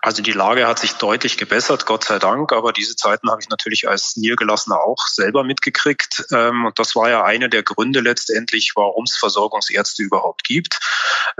Also 0.00 0.22
die 0.22 0.32
Lage 0.32 0.66
hat 0.66 0.78
sich 0.78 0.94
deutlich 0.94 1.36
gebessert, 1.36 1.86
Gott 1.86 2.04
sei 2.04 2.18
Dank, 2.18 2.52
aber 2.52 2.72
diese 2.72 2.96
Zeiten 2.96 3.30
habe 3.30 3.40
ich 3.40 3.48
natürlich 3.48 3.88
als 3.88 4.16
Niedergelassener 4.16 4.78
auch 4.80 5.06
selber 5.06 5.44
mitgekriegt. 5.44 6.26
Ähm, 6.32 6.66
und 6.66 6.78
das 6.78 6.94
war 6.94 7.08
ja 7.08 7.24
einer 7.24 7.48
der 7.48 7.62
Gründe 7.62 8.00
letztendlich, 8.00 8.72
warum 8.74 9.04
es 9.04 9.16
Versorgungsärzte 9.16 10.02
überhaupt 10.02 10.44
gibt. 10.44 10.78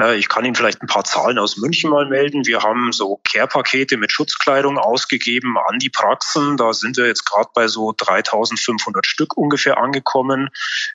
Äh, 0.01 0.17
ich 0.17 0.29
kann 0.29 0.45
Ihnen 0.45 0.55
vielleicht 0.55 0.83
ein 0.83 0.87
paar 0.87 1.05
Zahlen 1.05 1.39
aus 1.39 1.57
München 1.57 1.91
mal 1.91 2.07
melden. 2.07 2.47
Wir 2.47 2.63
haben 2.63 2.93
so 2.93 3.21
Care-Pakete 3.31 3.97
mit 3.97 4.13
Schutzkleidung 4.13 4.79
ausgegeben 4.79 5.57
an 5.59 5.79
die 5.79 5.91
Praxen. 5.91 6.57
Da 6.57 6.73
sind 6.73 6.97
wir 6.97 7.07
jetzt 7.07 7.25
gerade 7.25 7.51
bei 7.55 7.69
so 7.69 7.93
3500 7.97 9.07
Stück 9.07 9.37
ungefähr 9.37 9.79
angekommen, 9.79 10.49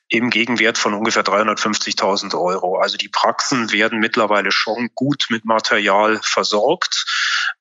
im 0.10 0.32
Gegenwert 0.32 0.78
von 0.78 0.94
ungefähr 0.94 1.24
350.000 1.24 2.36
Euro. 2.36 2.80
Also 2.80 2.98
die 2.98 3.10
Praxen 3.10 3.72
werden 3.72 4.00
mittlerweile 4.00 4.51
schon 4.51 4.89
gut 4.96 5.28
mit 5.30 5.46
Material 5.46 6.20
versorgt. 6.24 7.06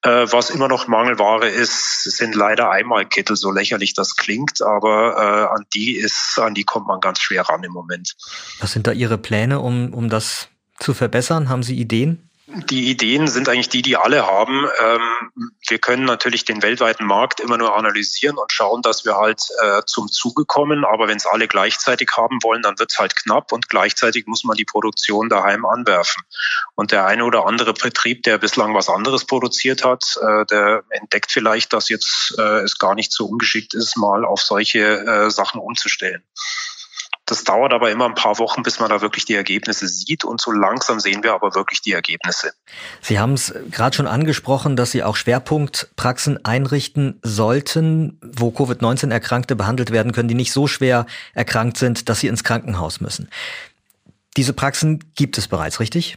Äh, 0.03 0.27
was 0.31 0.51
immer 0.51 0.69
noch 0.69 0.89
Mangelware 0.89 1.49
ist, 1.49 2.05
sind 2.05 2.35
leider 2.35 2.71
Einmalkittel, 2.71 3.37
so 3.37 3.51
lächerlich 3.51 3.95
das 3.95 4.17
klingt, 4.17 4.63
aber 4.63 5.17
äh, 5.17 5.55
an 5.57 5.67
die 5.75 5.97
ist, 5.97 6.39
an 6.39 6.55
die 6.55 6.65
kommt 6.65 6.87
man 6.87 7.01
ganz 7.01 7.21
schwer 7.21 7.43
ran 7.43 7.63
im 7.65 7.73
Moment. 7.73 8.17
Was 8.61 8.73
sind 8.73 8.87
da 8.87 8.93
Ihre 8.93 9.19
Pläne, 9.19 9.61
um, 9.61 9.93
um 9.93 10.09
das 10.09 10.49
zu 10.79 10.95
verbessern? 10.95 11.49
Haben 11.49 11.63
Sie 11.63 11.79
Ideen? 11.79 12.28
Die 12.51 12.89
Ideen 12.89 13.29
sind 13.29 13.47
eigentlich 13.51 13.69
die, 13.69 13.83
die 13.83 13.99
alle 13.99 14.27
haben. 14.27 14.67
Ähm, 14.81 15.51
wir 15.69 15.79
können 15.79 16.07
natürlich 16.07 16.47
den 16.47 16.63
weltweiten 16.63 17.05
Markt 17.05 17.41
immer 17.41 17.59
nur 17.59 17.77
analysieren 17.77 18.39
und 18.39 18.51
schauen, 18.53 18.81
dass 18.81 19.05
wir 19.05 19.17
halt 19.17 19.43
äh, 19.63 19.83
zum 19.85 20.09
Zuge 20.09 20.47
kommen. 20.47 20.87
Aber 20.87 21.09
wenn 21.09 21.19
es 21.19 21.27
alle 21.27 21.47
gleichzeitig 21.47 22.11
haben 22.17 22.39
wollen, 22.43 22.63
dann 22.63 22.79
wird 22.79 22.91
es 22.91 22.99
halt 22.99 23.15
knapp 23.17 23.53
und 23.53 23.69
gleichzeitig 23.69 24.27
muss 24.27 24.45
man 24.45 24.57
die 24.57 24.65
Produktion 24.65 25.29
daheim 25.29 25.67
anwerfen. 25.67 26.23
Und 26.75 26.91
der 26.91 27.05
eine 27.05 27.27
oder 27.27 27.45
andere 27.45 27.75
Betrieb, 27.75 28.23
der 28.23 28.39
bislang 28.39 28.75
was 28.75 28.89
anderes 28.89 29.27
produziert 29.27 29.85
hat, 29.85 30.19
äh, 30.23 30.47
der 30.47 30.85
entdeckt 30.89 31.31
vielleicht, 31.31 31.75
dass 31.75 31.91
jetzt 31.91 32.35
äh, 32.39 32.61
es 32.63 32.79
gar 32.79 32.95
nicht 32.95 33.13
so 33.13 33.27
ungeschickt 33.27 33.75
ist, 33.75 33.99
mal 33.99 34.25
auf 34.25 34.41
solche 34.41 35.31
Sachen 35.31 35.61
umzustellen. 35.61 36.23
Das 37.29 37.45
dauert 37.45 37.75
aber 37.75 37.91
immer 37.91 38.07
ein 38.07 38.15
paar 38.15 38.39
Wochen, 38.39 38.63
bis 38.63 38.81
man 38.81 38.89
da 38.89 39.03
wirklich 39.03 39.27
die 39.27 39.35
Ergebnisse 39.35 39.87
sieht. 39.87 40.25
Und 40.25 40.41
so 40.41 40.51
langsam 40.51 40.99
sehen 40.99 41.23
wir 41.23 41.35
aber 41.35 41.55
wirklich 41.55 41.83
die 41.83 41.93
Ergebnisse. 41.93 42.53
Sie 43.03 43.19
haben 43.19 43.35
es 43.35 43.53
gerade 43.71 43.95
schon 43.95 44.07
angesprochen, 44.07 44.77
dass 44.77 44.93
Sie 44.93 45.03
auch 45.03 45.15
Schwerpunktpraxen 45.15 46.43
einrichten 46.47 47.21
sollten, 47.23 48.19
wo 48.23 48.51
Covid-19-Erkrankte 48.51 49.57
behandelt 49.57 49.91
werden 49.91 50.13
können, 50.13 50.29
die 50.29 50.35
nicht 50.35 50.53
so 50.53 50.67
schwer 50.67 51.05
erkrankt 51.35 51.77
sind, 51.77 52.09
dass 52.09 52.21
sie 52.21 52.29
ins 52.29 52.45
Krankenhaus 52.45 53.03
müssen. 53.03 53.29
Diese 54.39 54.55
Praxen 54.55 55.05
gibt 55.15 55.37
es 55.37 55.49
bereits, 55.49 55.81
richtig? 55.81 56.17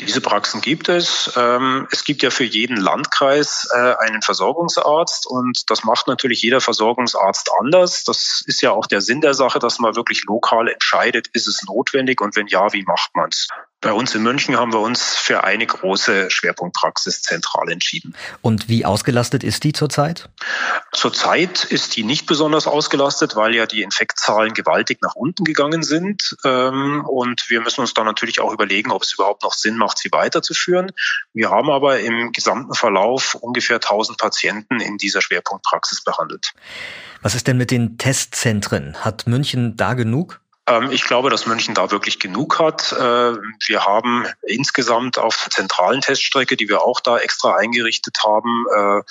Diese 0.00 0.20
Praxen 0.20 0.60
gibt 0.60 0.88
es. 0.88 1.32
Ähm, 1.36 1.88
es 1.90 2.04
gibt 2.04 2.22
ja 2.22 2.30
für 2.30 2.44
jeden 2.44 2.76
Landkreis 2.76 3.68
äh, 3.72 3.94
einen 3.98 4.22
Versorgungsarzt 4.22 5.26
und 5.26 5.70
das 5.70 5.84
macht 5.84 6.06
natürlich 6.08 6.42
jeder 6.42 6.60
Versorgungsarzt 6.60 7.50
anders. 7.60 8.04
Das 8.04 8.42
ist 8.46 8.60
ja 8.60 8.72
auch 8.72 8.86
der 8.86 9.00
Sinn 9.00 9.20
der 9.20 9.34
Sache, 9.34 9.58
dass 9.58 9.78
man 9.78 9.96
wirklich 9.96 10.24
lokal 10.24 10.68
entscheidet, 10.68 11.28
ist 11.32 11.48
es 11.48 11.62
notwendig 11.66 12.20
und 12.20 12.36
wenn 12.36 12.46
ja, 12.46 12.72
wie 12.72 12.84
macht 12.84 13.14
man 13.14 13.28
es. 13.30 13.48
Bei 13.80 13.92
uns 13.92 14.12
in 14.12 14.24
München 14.24 14.56
haben 14.56 14.72
wir 14.72 14.80
uns 14.80 15.14
für 15.14 15.44
eine 15.44 15.64
große 15.64 16.32
Schwerpunktpraxis 16.32 17.22
zentral 17.22 17.70
entschieden. 17.70 18.12
Und 18.42 18.68
wie 18.68 18.84
ausgelastet 18.84 19.44
ist 19.44 19.62
die 19.62 19.72
zurzeit? 19.72 20.28
Zurzeit 20.92 21.62
ist 21.62 21.94
die 21.96 22.02
nicht 22.02 22.26
besonders 22.26 22.66
ausgelastet, 22.66 23.36
weil 23.36 23.54
ja 23.54 23.66
die 23.66 23.82
Infektzahlen 23.82 24.52
gewaltig 24.52 24.98
nach 25.00 25.14
unten 25.14 25.44
gegangen 25.44 25.84
sind. 25.84 26.36
Ähm, 26.44 27.04
und 27.06 27.44
wir 27.50 27.60
müssen 27.60 27.82
uns 27.82 27.94
dann 27.94 28.06
natürlich 28.06 28.40
auch 28.40 28.52
überlegen, 28.52 28.90
ob 28.90 29.02
es 29.02 29.14
überhaupt 29.14 29.44
noch 29.44 29.52
Sinn 29.52 29.76
macht, 29.76 29.98
sie 29.98 30.10
weiterzuführen. 30.10 30.90
Wir 31.32 31.50
haben 31.50 31.70
aber 31.70 32.00
im 32.00 32.32
gesamten 32.32 32.74
Verlauf 32.74 33.36
ungefähr 33.36 33.76
1000 33.76 34.18
Patienten 34.18 34.80
in 34.80 34.98
dieser 34.98 35.22
Schwerpunktpraxis 35.22 36.02
behandelt. 36.02 36.52
Was 37.22 37.36
ist 37.36 37.46
denn 37.46 37.56
mit 37.56 37.70
den 37.70 37.96
Testzentren? 37.96 39.04
Hat 39.04 39.28
München 39.28 39.76
da 39.76 39.94
genug? 39.94 40.40
Ähm, 40.68 40.90
ich 40.90 41.04
glaube, 41.04 41.30
dass 41.30 41.46
München 41.46 41.74
da 41.74 41.90
wirklich 41.90 42.18
genug 42.18 42.58
hat. 42.58 42.92
Äh, 42.92 42.96
wir 43.66 43.84
haben 43.84 44.26
insgesamt 44.42 45.18
auf 45.18 45.44
der 45.44 45.50
zentralen 45.50 46.00
Teststrecke, 46.00 46.56
die 46.56 46.68
wir 46.68 46.82
auch 46.82 47.00
da 47.00 47.18
extra 47.18 47.56
eingerichtet 47.56 48.18
haben, 48.24 48.66
äh, 48.76 49.02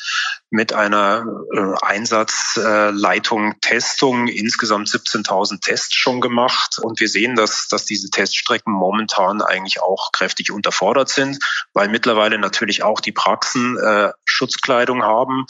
mit 0.49 0.73
einer 0.73 1.25
äh, 1.51 1.85
Einsatzleitung 1.85 3.55
Testung 3.61 4.27
insgesamt 4.27 4.87
17.000 4.87 5.61
Tests 5.61 5.95
schon 5.95 6.21
gemacht. 6.21 6.77
Und 6.79 6.99
wir 6.99 7.09
sehen, 7.09 7.35
dass, 7.35 7.67
dass 7.67 7.85
diese 7.85 8.09
Teststrecken 8.09 8.71
momentan 8.71 9.41
eigentlich 9.41 9.81
auch 9.81 10.11
kräftig 10.11 10.51
unterfordert 10.51 11.09
sind, 11.09 11.39
weil 11.73 11.89
mittlerweile 11.89 12.37
natürlich 12.37 12.83
auch 12.83 13.01
die 13.01 13.11
Praxen 13.11 13.77
Schutzkleidung 14.25 15.03
haben 15.03 15.45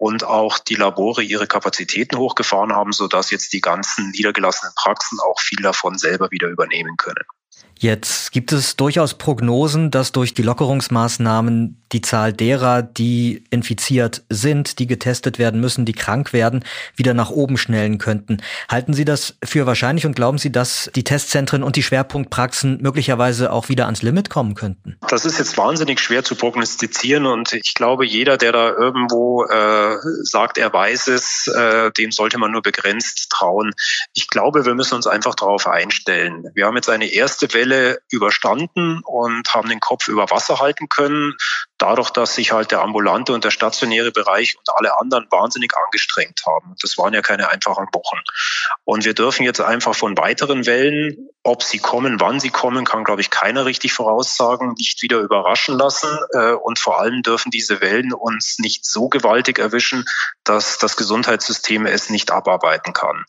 und 0.00 0.24
auch 0.24 0.58
die 0.58 0.76
Labore 0.76 1.22
ihre 1.22 1.46
Kapazitäten 1.46 2.16
hochgefahren 2.16 2.72
haben, 2.72 2.92
sodass 2.92 3.30
jetzt 3.30 3.52
die 3.52 3.60
ganzen 3.60 4.10
niedergelassenen 4.12 4.72
Praxen 4.74 5.20
auch 5.20 5.38
viel 5.38 5.62
davon 5.62 5.98
selber 5.98 6.30
wieder 6.30 6.48
übernehmen 6.48 6.96
können. 6.96 7.22
Jetzt 7.82 8.30
gibt 8.32 8.52
es 8.52 8.76
durchaus 8.76 9.14
Prognosen, 9.14 9.90
dass 9.90 10.12
durch 10.12 10.34
die 10.34 10.42
Lockerungsmaßnahmen 10.42 11.82
die 11.92 12.02
Zahl 12.02 12.34
derer, 12.34 12.82
die 12.82 13.42
infiziert 13.48 14.22
sind, 14.28 14.78
die 14.78 14.86
getestet 14.86 15.38
werden 15.38 15.62
müssen, 15.62 15.86
die 15.86 15.94
krank 15.94 16.34
werden, 16.34 16.62
wieder 16.94 17.14
nach 17.14 17.30
oben 17.30 17.56
schnellen 17.56 17.96
könnten. 17.96 18.42
Halten 18.68 18.92
Sie 18.92 19.06
das 19.06 19.38
für 19.42 19.64
wahrscheinlich 19.64 20.04
und 20.04 20.14
glauben 20.14 20.36
Sie, 20.36 20.52
dass 20.52 20.90
die 20.94 21.04
Testzentren 21.04 21.62
und 21.62 21.74
die 21.74 21.82
Schwerpunktpraxen 21.82 22.82
möglicherweise 22.82 23.50
auch 23.50 23.70
wieder 23.70 23.86
ans 23.86 24.02
Limit 24.02 24.28
kommen 24.28 24.54
könnten? 24.54 24.98
Das 25.08 25.24
ist 25.24 25.38
jetzt 25.38 25.56
wahnsinnig 25.56 26.00
schwer 26.00 26.22
zu 26.22 26.34
prognostizieren 26.34 27.24
und 27.24 27.54
ich 27.54 27.72
glaube, 27.74 28.04
jeder, 28.04 28.36
der 28.36 28.52
da 28.52 28.68
irgendwo 28.68 29.44
äh, 29.44 29.96
sagt, 30.22 30.58
er 30.58 30.70
weiß 30.70 31.08
es, 31.08 31.46
äh, 31.46 31.90
dem 31.92 32.12
sollte 32.12 32.36
man 32.36 32.52
nur 32.52 32.62
begrenzt 32.62 33.30
trauen. 33.30 33.72
Ich 34.12 34.28
glaube, 34.28 34.66
wir 34.66 34.74
müssen 34.74 34.96
uns 34.96 35.06
einfach 35.06 35.34
darauf 35.34 35.66
einstellen. 35.66 36.44
Wir 36.54 36.66
haben 36.66 36.76
jetzt 36.76 36.90
eine 36.90 37.06
erste 37.06 37.52
Welle 37.54 37.69
Welle 37.70 37.98
überstanden 38.10 39.00
und 39.04 39.54
haben 39.54 39.68
den 39.68 39.80
Kopf 39.80 40.08
über 40.08 40.30
Wasser 40.30 40.58
halten 40.60 40.88
können. 40.88 41.34
Dadurch, 41.80 42.10
dass 42.10 42.34
sich 42.34 42.52
halt 42.52 42.72
der 42.72 42.82
ambulante 42.82 43.32
und 43.32 43.42
der 43.42 43.50
stationäre 43.50 44.12
Bereich 44.12 44.54
und 44.58 44.68
alle 44.76 45.00
anderen 45.00 45.26
wahnsinnig 45.30 45.72
angestrengt 45.86 46.42
haben. 46.46 46.76
Das 46.82 46.98
waren 46.98 47.14
ja 47.14 47.22
keine 47.22 47.48
einfachen 47.48 47.86
Wochen. 47.94 48.18
Und 48.84 49.06
wir 49.06 49.14
dürfen 49.14 49.44
jetzt 49.44 49.62
einfach 49.62 49.94
von 49.94 50.18
weiteren 50.18 50.66
Wellen, 50.66 51.30
ob 51.42 51.62
sie 51.62 51.78
kommen, 51.78 52.20
wann 52.20 52.38
sie 52.38 52.50
kommen, 52.50 52.84
kann, 52.84 53.02
glaube 53.02 53.22
ich, 53.22 53.30
keiner 53.30 53.64
richtig 53.64 53.94
voraussagen, 53.94 54.74
nicht 54.76 55.00
wieder 55.00 55.20
überraschen 55.20 55.78
lassen. 55.78 56.10
Äh, 56.34 56.52
und 56.52 56.78
vor 56.78 57.00
allem 57.00 57.22
dürfen 57.22 57.50
diese 57.50 57.80
Wellen 57.80 58.12
uns 58.12 58.58
nicht 58.58 58.84
so 58.84 59.08
gewaltig 59.08 59.58
erwischen, 59.58 60.04
dass 60.44 60.76
das 60.76 60.98
Gesundheitssystem 60.98 61.86
es 61.86 62.10
nicht 62.10 62.30
abarbeiten 62.30 62.92
kann. 62.92 63.24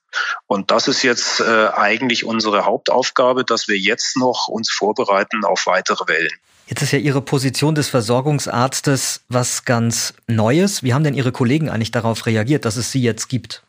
Und 0.48 0.72
das 0.72 0.90
ist 0.90 1.04
jetzt 1.04 1.40
äh, 1.40 1.70
eigentlich 1.70 2.26
unsere 2.26 2.66
Hauptaufgabe, 2.66 3.46
dass 3.46 3.70
wir 3.70 3.78
jetzt 3.78 4.18
noch 4.18 4.50
uns 4.50 4.70
vorbereiten 4.70 5.46
auf 5.46 5.66
weitere 5.68 6.06
Wellen. 6.10 6.38
Jetzt 6.72 6.84
ist 6.84 6.94
ja 6.94 7.00
Ihre 7.00 7.22
Position 7.22 7.76
des 7.76 7.90
Versorgungsarztes 7.90 9.26
was 9.28 9.66
ganz 9.66 10.14
Neues. 10.28 10.84
Wie 10.84 10.94
haben 10.94 11.04
denn 11.04 11.16
Ihre 11.16 11.34
Kollegen 11.34 11.70
eigentlich 11.70 11.92
darauf 11.92 12.26
reagiert, 12.26 12.64
dass 12.64 12.78
es 12.78 12.94
Sie 12.94 13.02
jetzt 13.02 13.28
gibt? 13.28 13.62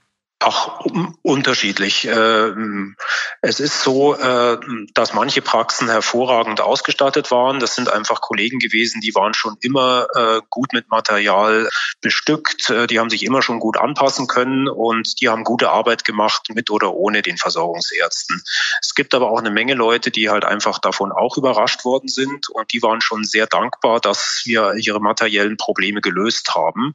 Ach, 0.45 0.81
unterschiedlich. 1.23 2.05
Ähm, 2.05 2.97
es 3.43 3.61
ist 3.61 3.83
so, 3.83 4.17
äh, 4.17 4.59
dass 4.93 5.15
manche 5.15 5.41
Praxen 5.41 5.89
hervorragend 5.89 6.61
ausgestattet 6.61 7.31
waren. 7.31 7.61
Das 7.61 7.77
sind 7.77 7.89
einfach 7.89 8.21
Kollegen 8.21 8.59
gewesen, 8.59 9.01
die 9.01 9.15
waren 9.15 9.35
schon 9.35 9.57
immer 9.61 10.09
äh, 10.15 10.41
gut 10.51 10.73
mit 10.73 10.91
Material 10.91 11.69
bestückt. 12.01 12.71
Äh, 12.71 12.89
die 12.89 12.99
haben 12.99 13.09
sich 13.09 13.23
immer 13.25 13.41
schon 13.41 13.61
gut 13.61 13.77
anpassen 13.77 14.27
können 14.27 14.67
und 14.69 15.21
die 15.21 15.29
haben 15.29 15.45
gute 15.45 15.71
Arbeit 15.71 16.03
gemacht 16.03 16.49
mit 16.53 16.71
oder 16.71 16.93
ohne 16.93 17.23
den 17.23 17.37
Versorgungsärzten. 17.37 18.43
Es 18.81 18.97
gibt 18.97 19.15
aber 19.15 19.31
auch 19.31 19.39
eine 19.39 19.53
Menge 19.53 19.75
Leute, 19.75 20.11
die 20.11 20.29
halt 20.29 20.45
einfach 20.45 20.81
davon 20.81 21.13
auch 21.13 21.37
überrascht 21.37 21.85
worden 21.85 22.09
sind 22.09 22.49
und 22.49 22.73
die 22.73 22.83
waren 22.83 23.01
schon 23.01 23.23
sehr 23.23 23.47
dankbar, 23.47 24.01
dass 24.01 24.43
wir 24.45 24.75
ihre 24.75 25.01
materiellen 25.01 25.57
Probleme 25.57 26.01
gelöst 26.01 26.53
haben. 26.53 26.95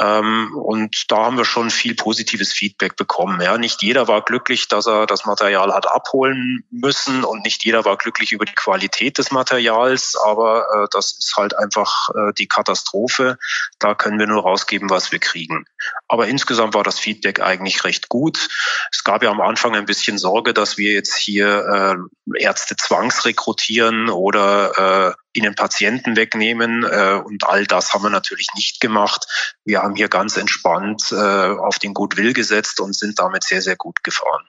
Ähm, 0.00 0.56
und 0.56 1.10
da 1.10 1.24
haben 1.26 1.36
wir 1.36 1.44
schon 1.44 1.70
viel 1.70 1.94
positives 1.94 2.52
Feedback 2.52 2.96
bekommen. 2.96 3.40
Ja, 3.40 3.58
nicht 3.58 3.82
jeder 3.82 4.08
war 4.08 4.22
glücklich, 4.22 4.66
dass 4.68 4.86
er 4.86 5.06
das 5.06 5.26
Material 5.26 5.74
hat 5.74 5.90
abholen 5.90 6.64
müssen 6.70 7.22
und 7.22 7.44
nicht 7.44 7.64
jeder 7.64 7.84
war 7.84 7.98
glücklich 7.98 8.32
über 8.32 8.46
die 8.46 8.54
Qualität 8.54 9.18
des 9.18 9.30
Materials, 9.30 10.16
aber 10.24 10.66
äh, 10.72 10.86
das 10.90 11.18
ist 11.18 11.34
halt 11.36 11.56
einfach 11.56 12.08
äh, 12.10 12.32
die 12.32 12.48
Katastrophe. 12.48 13.36
Da 13.78 13.94
können 13.94 14.18
wir 14.18 14.26
nur 14.26 14.42
rausgeben, 14.42 14.88
was 14.88 15.12
wir 15.12 15.18
kriegen. 15.18 15.66
Aber 16.08 16.26
insgesamt 16.28 16.74
war 16.74 16.84
das 16.84 16.98
Feedback 16.98 17.40
eigentlich 17.40 17.84
recht 17.84 18.08
gut. 18.08 18.48
Es 18.90 19.04
gab 19.04 19.22
ja 19.22 19.30
am 19.30 19.40
Anfang 19.40 19.74
ein 19.76 19.86
bisschen 19.86 20.16
Sorge, 20.16 20.54
dass 20.54 20.78
wir 20.78 20.92
jetzt 20.92 21.16
hier 21.16 21.98
äh, 22.36 22.42
Ärzte 22.42 22.76
zwangsrekrutieren 22.76 24.08
oder 24.08 25.14
äh, 25.14 25.20
ihnen 25.32 25.54
Patienten 25.54 26.16
wegnehmen. 26.16 26.84
Äh, 26.84 27.20
und 27.24 27.44
all 27.44 27.66
das 27.66 27.92
haben 27.92 28.02
wir 28.02 28.10
natürlich 28.10 28.48
nicht 28.54 28.80
gemacht. 28.80 29.26
Wir 29.64 29.82
haben 29.82 29.89
hier 29.94 30.08
ganz 30.08 30.36
entspannt 30.36 31.12
äh, 31.12 31.14
auf 31.14 31.78
den 31.78 31.94
Goodwill 31.94 32.32
gesetzt 32.32 32.80
und 32.80 32.94
sind 32.94 33.18
damit 33.18 33.44
sehr, 33.44 33.62
sehr 33.62 33.76
gut 33.76 34.02
gefahren. 34.02 34.44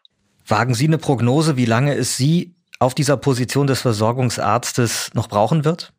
Wagen 0.47 0.73
Sie 0.73 0.86
eine 0.88 0.97
Prognose, 0.97 1.56
wie 1.58 1.65
lange 1.65 1.95
es 1.95 2.17
Sie 2.17 2.56
auf 2.80 2.95
dieser 2.95 3.17
Position 3.17 3.67
des 3.67 3.82
Versorgungsarztes 3.82 5.12
noch 5.13 5.27
brauchen 5.27 5.63
wird? 5.63 5.93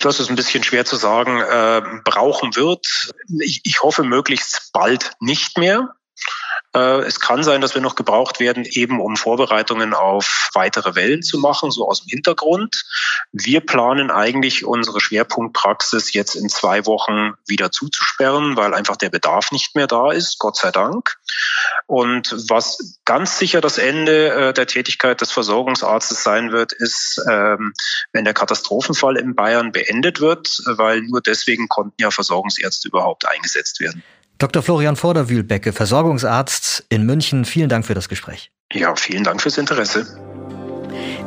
Das 0.00 0.18
ist 0.18 0.28
ein 0.28 0.36
bisschen 0.36 0.64
schwer 0.64 0.84
zu 0.84 0.96
sagen. 0.96 1.40
Äh, 1.40 1.82
brauchen 2.04 2.56
wird. 2.56 3.12
Ich, 3.40 3.60
ich 3.64 3.82
hoffe 3.82 4.02
möglichst 4.02 4.70
bald 4.72 5.12
nicht 5.20 5.58
mehr. 5.58 5.94
Äh, 6.74 7.00
es 7.00 7.20
kann 7.20 7.42
sein, 7.42 7.60
dass 7.60 7.74
wir 7.74 7.82
noch 7.82 7.94
gebraucht 7.94 8.40
werden, 8.40 8.64
eben 8.64 9.00
um 9.00 9.16
Vorbereitungen 9.16 9.94
auf 9.94 10.50
weitere 10.54 10.94
Wellen 10.94 11.22
zu 11.22 11.38
machen, 11.38 11.70
so 11.70 11.88
aus 11.88 12.02
dem 12.02 12.08
Hintergrund. 12.08 12.84
Wir 13.32 13.60
planen 13.60 14.10
eigentlich 14.10 14.64
unsere 14.64 15.00
Schwerpunktpraxis 15.00 16.12
jetzt 16.12 16.34
in 16.34 16.48
zwei 16.48 16.86
Wochen 16.86 17.34
wieder 17.46 17.70
zuzusperren, 17.70 18.56
weil 18.56 18.74
einfach 18.74 18.96
der 18.96 19.10
Bedarf 19.10 19.52
nicht 19.52 19.74
mehr 19.74 19.86
da 19.86 20.12
ist, 20.12 20.38
Gott 20.38 20.56
sei 20.56 20.70
Dank. 20.70 21.16
Und 21.86 22.34
was 22.48 22.98
ganz 23.04 23.38
sicher 23.38 23.60
das 23.60 23.78
Ende 23.78 24.28
äh, 24.30 24.52
der 24.52 24.66
Tätigkeit 24.66 25.20
des 25.20 25.30
Versorgungsarztes 25.30 26.22
sein 26.22 26.52
wird, 26.52 26.72
ist, 26.72 27.20
ähm, 27.28 27.74
wenn 28.12 28.24
der 28.24 28.34
Katastrophenfall 28.34 29.16
in 29.16 29.34
Bayern 29.34 29.72
beendet 29.72 30.20
wird, 30.20 30.62
weil 30.66 31.02
nur 31.02 31.20
deswegen 31.20 31.68
konnten 31.68 32.00
ja 32.00 32.10
Versorgungsärzte 32.10 32.88
überhaupt 32.88 33.26
eingesetzt 33.26 33.80
werden. 33.80 34.02
Dr. 34.42 34.60
Florian 34.60 34.96
Vorderwühlbecke, 34.96 35.72
Versorgungsarzt 35.72 36.84
in 36.88 37.06
München, 37.06 37.44
vielen 37.44 37.68
Dank 37.68 37.86
für 37.86 37.94
das 37.94 38.08
Gespräch. 38.08 38.50
Ja, 38.72 38.92
vielen 38.96 39.22
Dank 39.22 39.40
fürs 39.40 39.56
Interesse. 39.56 40.04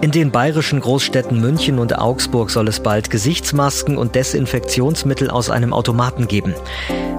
In 0.01 0.11
den 0.11 0.31
bayerischen 0.31 0.81
Großstädten 0.81 1.39
München 1.39 1.79
und 1.79 1.97
Augsburg 1.97 2.49
soll 2.49 2.67
es 2.67 2.81
bald 2.81 3.09
Gesichtsmasken 3.09 3.97
und 3.97 4.15
Desinfektionsmittel 4.15 5.29
aus 5.29 5.49
einem 5.49 5.71
Automaten 5.71 6.27
geben. 6.27 6.55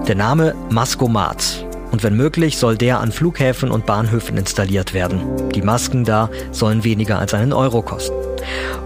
Der 0.07 0.13
Name 0.13 0.53
Maskomat. 0.69 1.65
Und 1.89 2.03
wenn 2.03 2.15
möglich, 2.15 2.59
soll 2.59 2.77
der 2.77 2.99
an 2.99 3.11
Flughäfen 3.11 3.71
und 3.71 3.87
Bahnhöfen 3.87 4.37
installiert 4.37 4.93
werden. 4.93 5.49
Die 5.49 5.63
Masken 5.63 6.03
da 6.03 6.29
sollen 6.51 6.83
weniger 6.83 7.17
als 7.17 7.33
einen 7.33 7.53
Euro 7.53 7.81
kosten. 7.81 8.13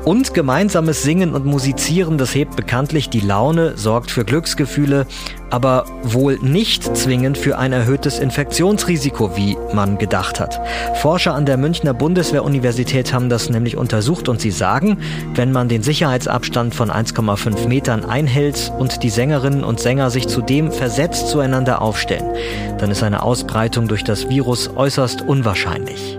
Und 0.05 0.33
gemeinsames 0.33 1.03
Singen 1.03 1.33
und 1.33 1.45
Musizieren, 1.45 2.17
das 2.17 2.33
hebt 2.33 2.55
bekanntlich 2.55 3.09
die 3.09 3.19
Laune, 3.19 3.77
sorgt 3.77 4.09
für 4.09 4.25
Glücksgefühle, 4.25 5.05
aber 5.51 5.85
wohl 6.01 6.39
nicht 6.41 6.95
zwingend 6.97 7.37
für 7.37 7.57
ein 7.57 7.71
erhöhtes 7.71 8.17
Infektionsrisiko, 8.17 9.35
wie 9.35 9.57
man 9.73 9.97
gedacht 9.97 10.39
hat. 10.39 10.59
Forscher 11.01 11.35
an 11.35 11.45
der 11.45 11.57
Münchner 11.57 11.93
Bundeswehruniversität 11.93 13.13
haben 13.13 13.29
das 13.29 13.49
nämlich 13.49 13.77
untersucht 13.77 14.29
und 14.29 14.41
sie 14.41 14.51
sagen, 14.51 14.97
wenn 15.35 15.51
man 15.51 15.67
den 15.67 15.83
Sicherheitsabstand 15.83 16.73
von 16.73 16.89
1,5 16.89 17.67
Metern 17.67 18.03
einhält 18.03 18.71
und 18.79 19.03
die 19.03 19.09
Sängerinnen 19.09 19.63
und 19.63 19.79
Sänger 19.79 20.09
sich 20.09 20.27
zudem 20.27 20.71
versetzt 20.71 21.27
zueinander 21.27 21.81
aufstellen, 21.81 22.35
dann 22.79 22.89
ist 22.89 23.03
eine 23.03 23.21
Ausbreitung 23.21 23.87
durch 23.87 24.03
das 24.03 24.29
Virus 24.29 24.69
äußerst 24.75 25.21
unwahrscheinlich. 25.21 26.17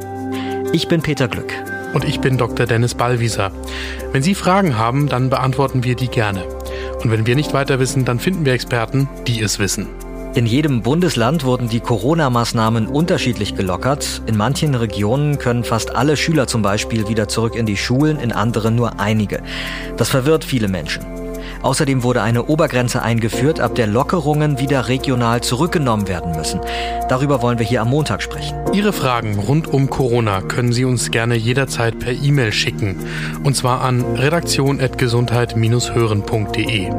Ich 0.72 0.88
bin 0.88 1.02
Peter 1.02 1.28
Glück. 1.28 1.52
Und 1.94 2.04
ich 2.04 2.20
bin 2.20 2.38
Dr. 2.38 2.66
Dennis 2.66 2.94
Ballwieser. 2.94 3.50
Wenn 4.12 4.22
Sie 4.22 4.34
Fragen 4.34 4.78
haben, 4.78 5.08
dann 5.08 5.30
beantworten 5.30 5.84
wir 5.84 5.94
die 5.94 6.08
gerne. 6.08 6.44
Und 7.02 7.10
wenn 7.10 7.26
wir 7.26 7.36
nicht 7.36 7.52
weiter 7.52 7.78
wissen, 7.78 8.04
dann 8.04 8.18
finden 8.18 8.44
wir 8.44 8.52
Experten, 8.52 9.08
die 9.26 9.40
es 9.42 9.58
wissen. 9.58 9.88
In 10.34 10.46
jedem 10.46 10.80
Bundesland 10.80 11.44
wurden 11.44 11.68
die 11.68 11.80
Corona-Maßnahmen 11.80 12.86
unterschiedlich 12.86 13.54
gelockert. 13.54 14.22
In 14.26 14.38
manchen 14.38 14.74
Regionen 14.74 15.38
können 15.38 15.62
fast 15.62 15.94
alle 15.94 16.16
Schüler 16.16 16.46
zum 16.46 16.62
Beispiel 16.62 17.06
wieder 17.06 17.28
zurück 17.28 17.54
in 17.54 17.66
die 17.66 17.76
Schulen, 17.76 18.18
in 18.18 18.32
anderen 18.32 18.74
nur 18.74 18.98
einige. 18.98 19.42
Das 19.98 20.08
verwirrt 20.08 20.44
viele 20.44 20.68
Menschen. 20.68 21.21
Außerdem 21.62 22.02
wurde 22.02 22.22
eine 22.22 22.44
Obergrenze 22.44 23.02
eingeführt, 23.02 23.60
ab 23.60 23.74
der 23.74 23.86
Lockerungen 23.86 24.58
wieder 24.58 24.88
regional 24.88 25.42
zurückgenommen 25.42 26.08
werden 26.08 26.32
müssen. 26.32 26.60
Darüber 27.08 27.42
wollen 27.42 27.58
wir 27.58 27.66
hier 27.66 27.82
am 27.82 27.90
Montag 27.90 28.22
sprechen. 28.22 28.56
Ihre 28.72 28.92
Fragen 28.92 29.38
rund 29.38 29.68
um 29.68 29.90
Corona 29.90 30.40
können 30.40 30.72
Sie 30.72 30.84
uns 30.84 31.10
gerne 31.10 31.34
jederzeit 31.34 31.98
per 31.98 32.12
E-Mail 32.12 32.52
schicken. 32.52 32.96
Und 33.44 33.56
zwar 33.56 33.82
an 33.82 34.16
redaktion.gesundheit-hören.de. 34.16 36.90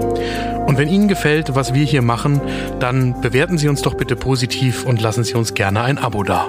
Und 0.65 0.77
wenn 0.77 0.88
Ihnen 0.88 1.08
gefällt, 1.08 1.56
was 1.56 1.73
wir 1.73 1.86
hier 1.86 2.01
machen, 2.01 2.41
dann 2.79 3.19
bewerten 3.21 3.58
Sie 3.58 3.67
uns 3.67 3.82
doch 3.82 3.95
bitte 3.95 4.15
positiv 4.15 4.86
und 4.86 5.01
lassen 5.01 5.23
Sie 5.23 5.34
uns 5.34 5.53
gerne 5.53 5.82
ein 5.82 5.97
Abo 5.97 6.23
da. 6.23 6.47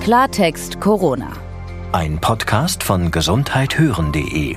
Klartext 0.00 0.80
Corona. 0.80 1.32
Ein 1.92 2.20
Podcast 2.20 2.84
von 2.84 3.10
gesundheithören.de 3.10 4.56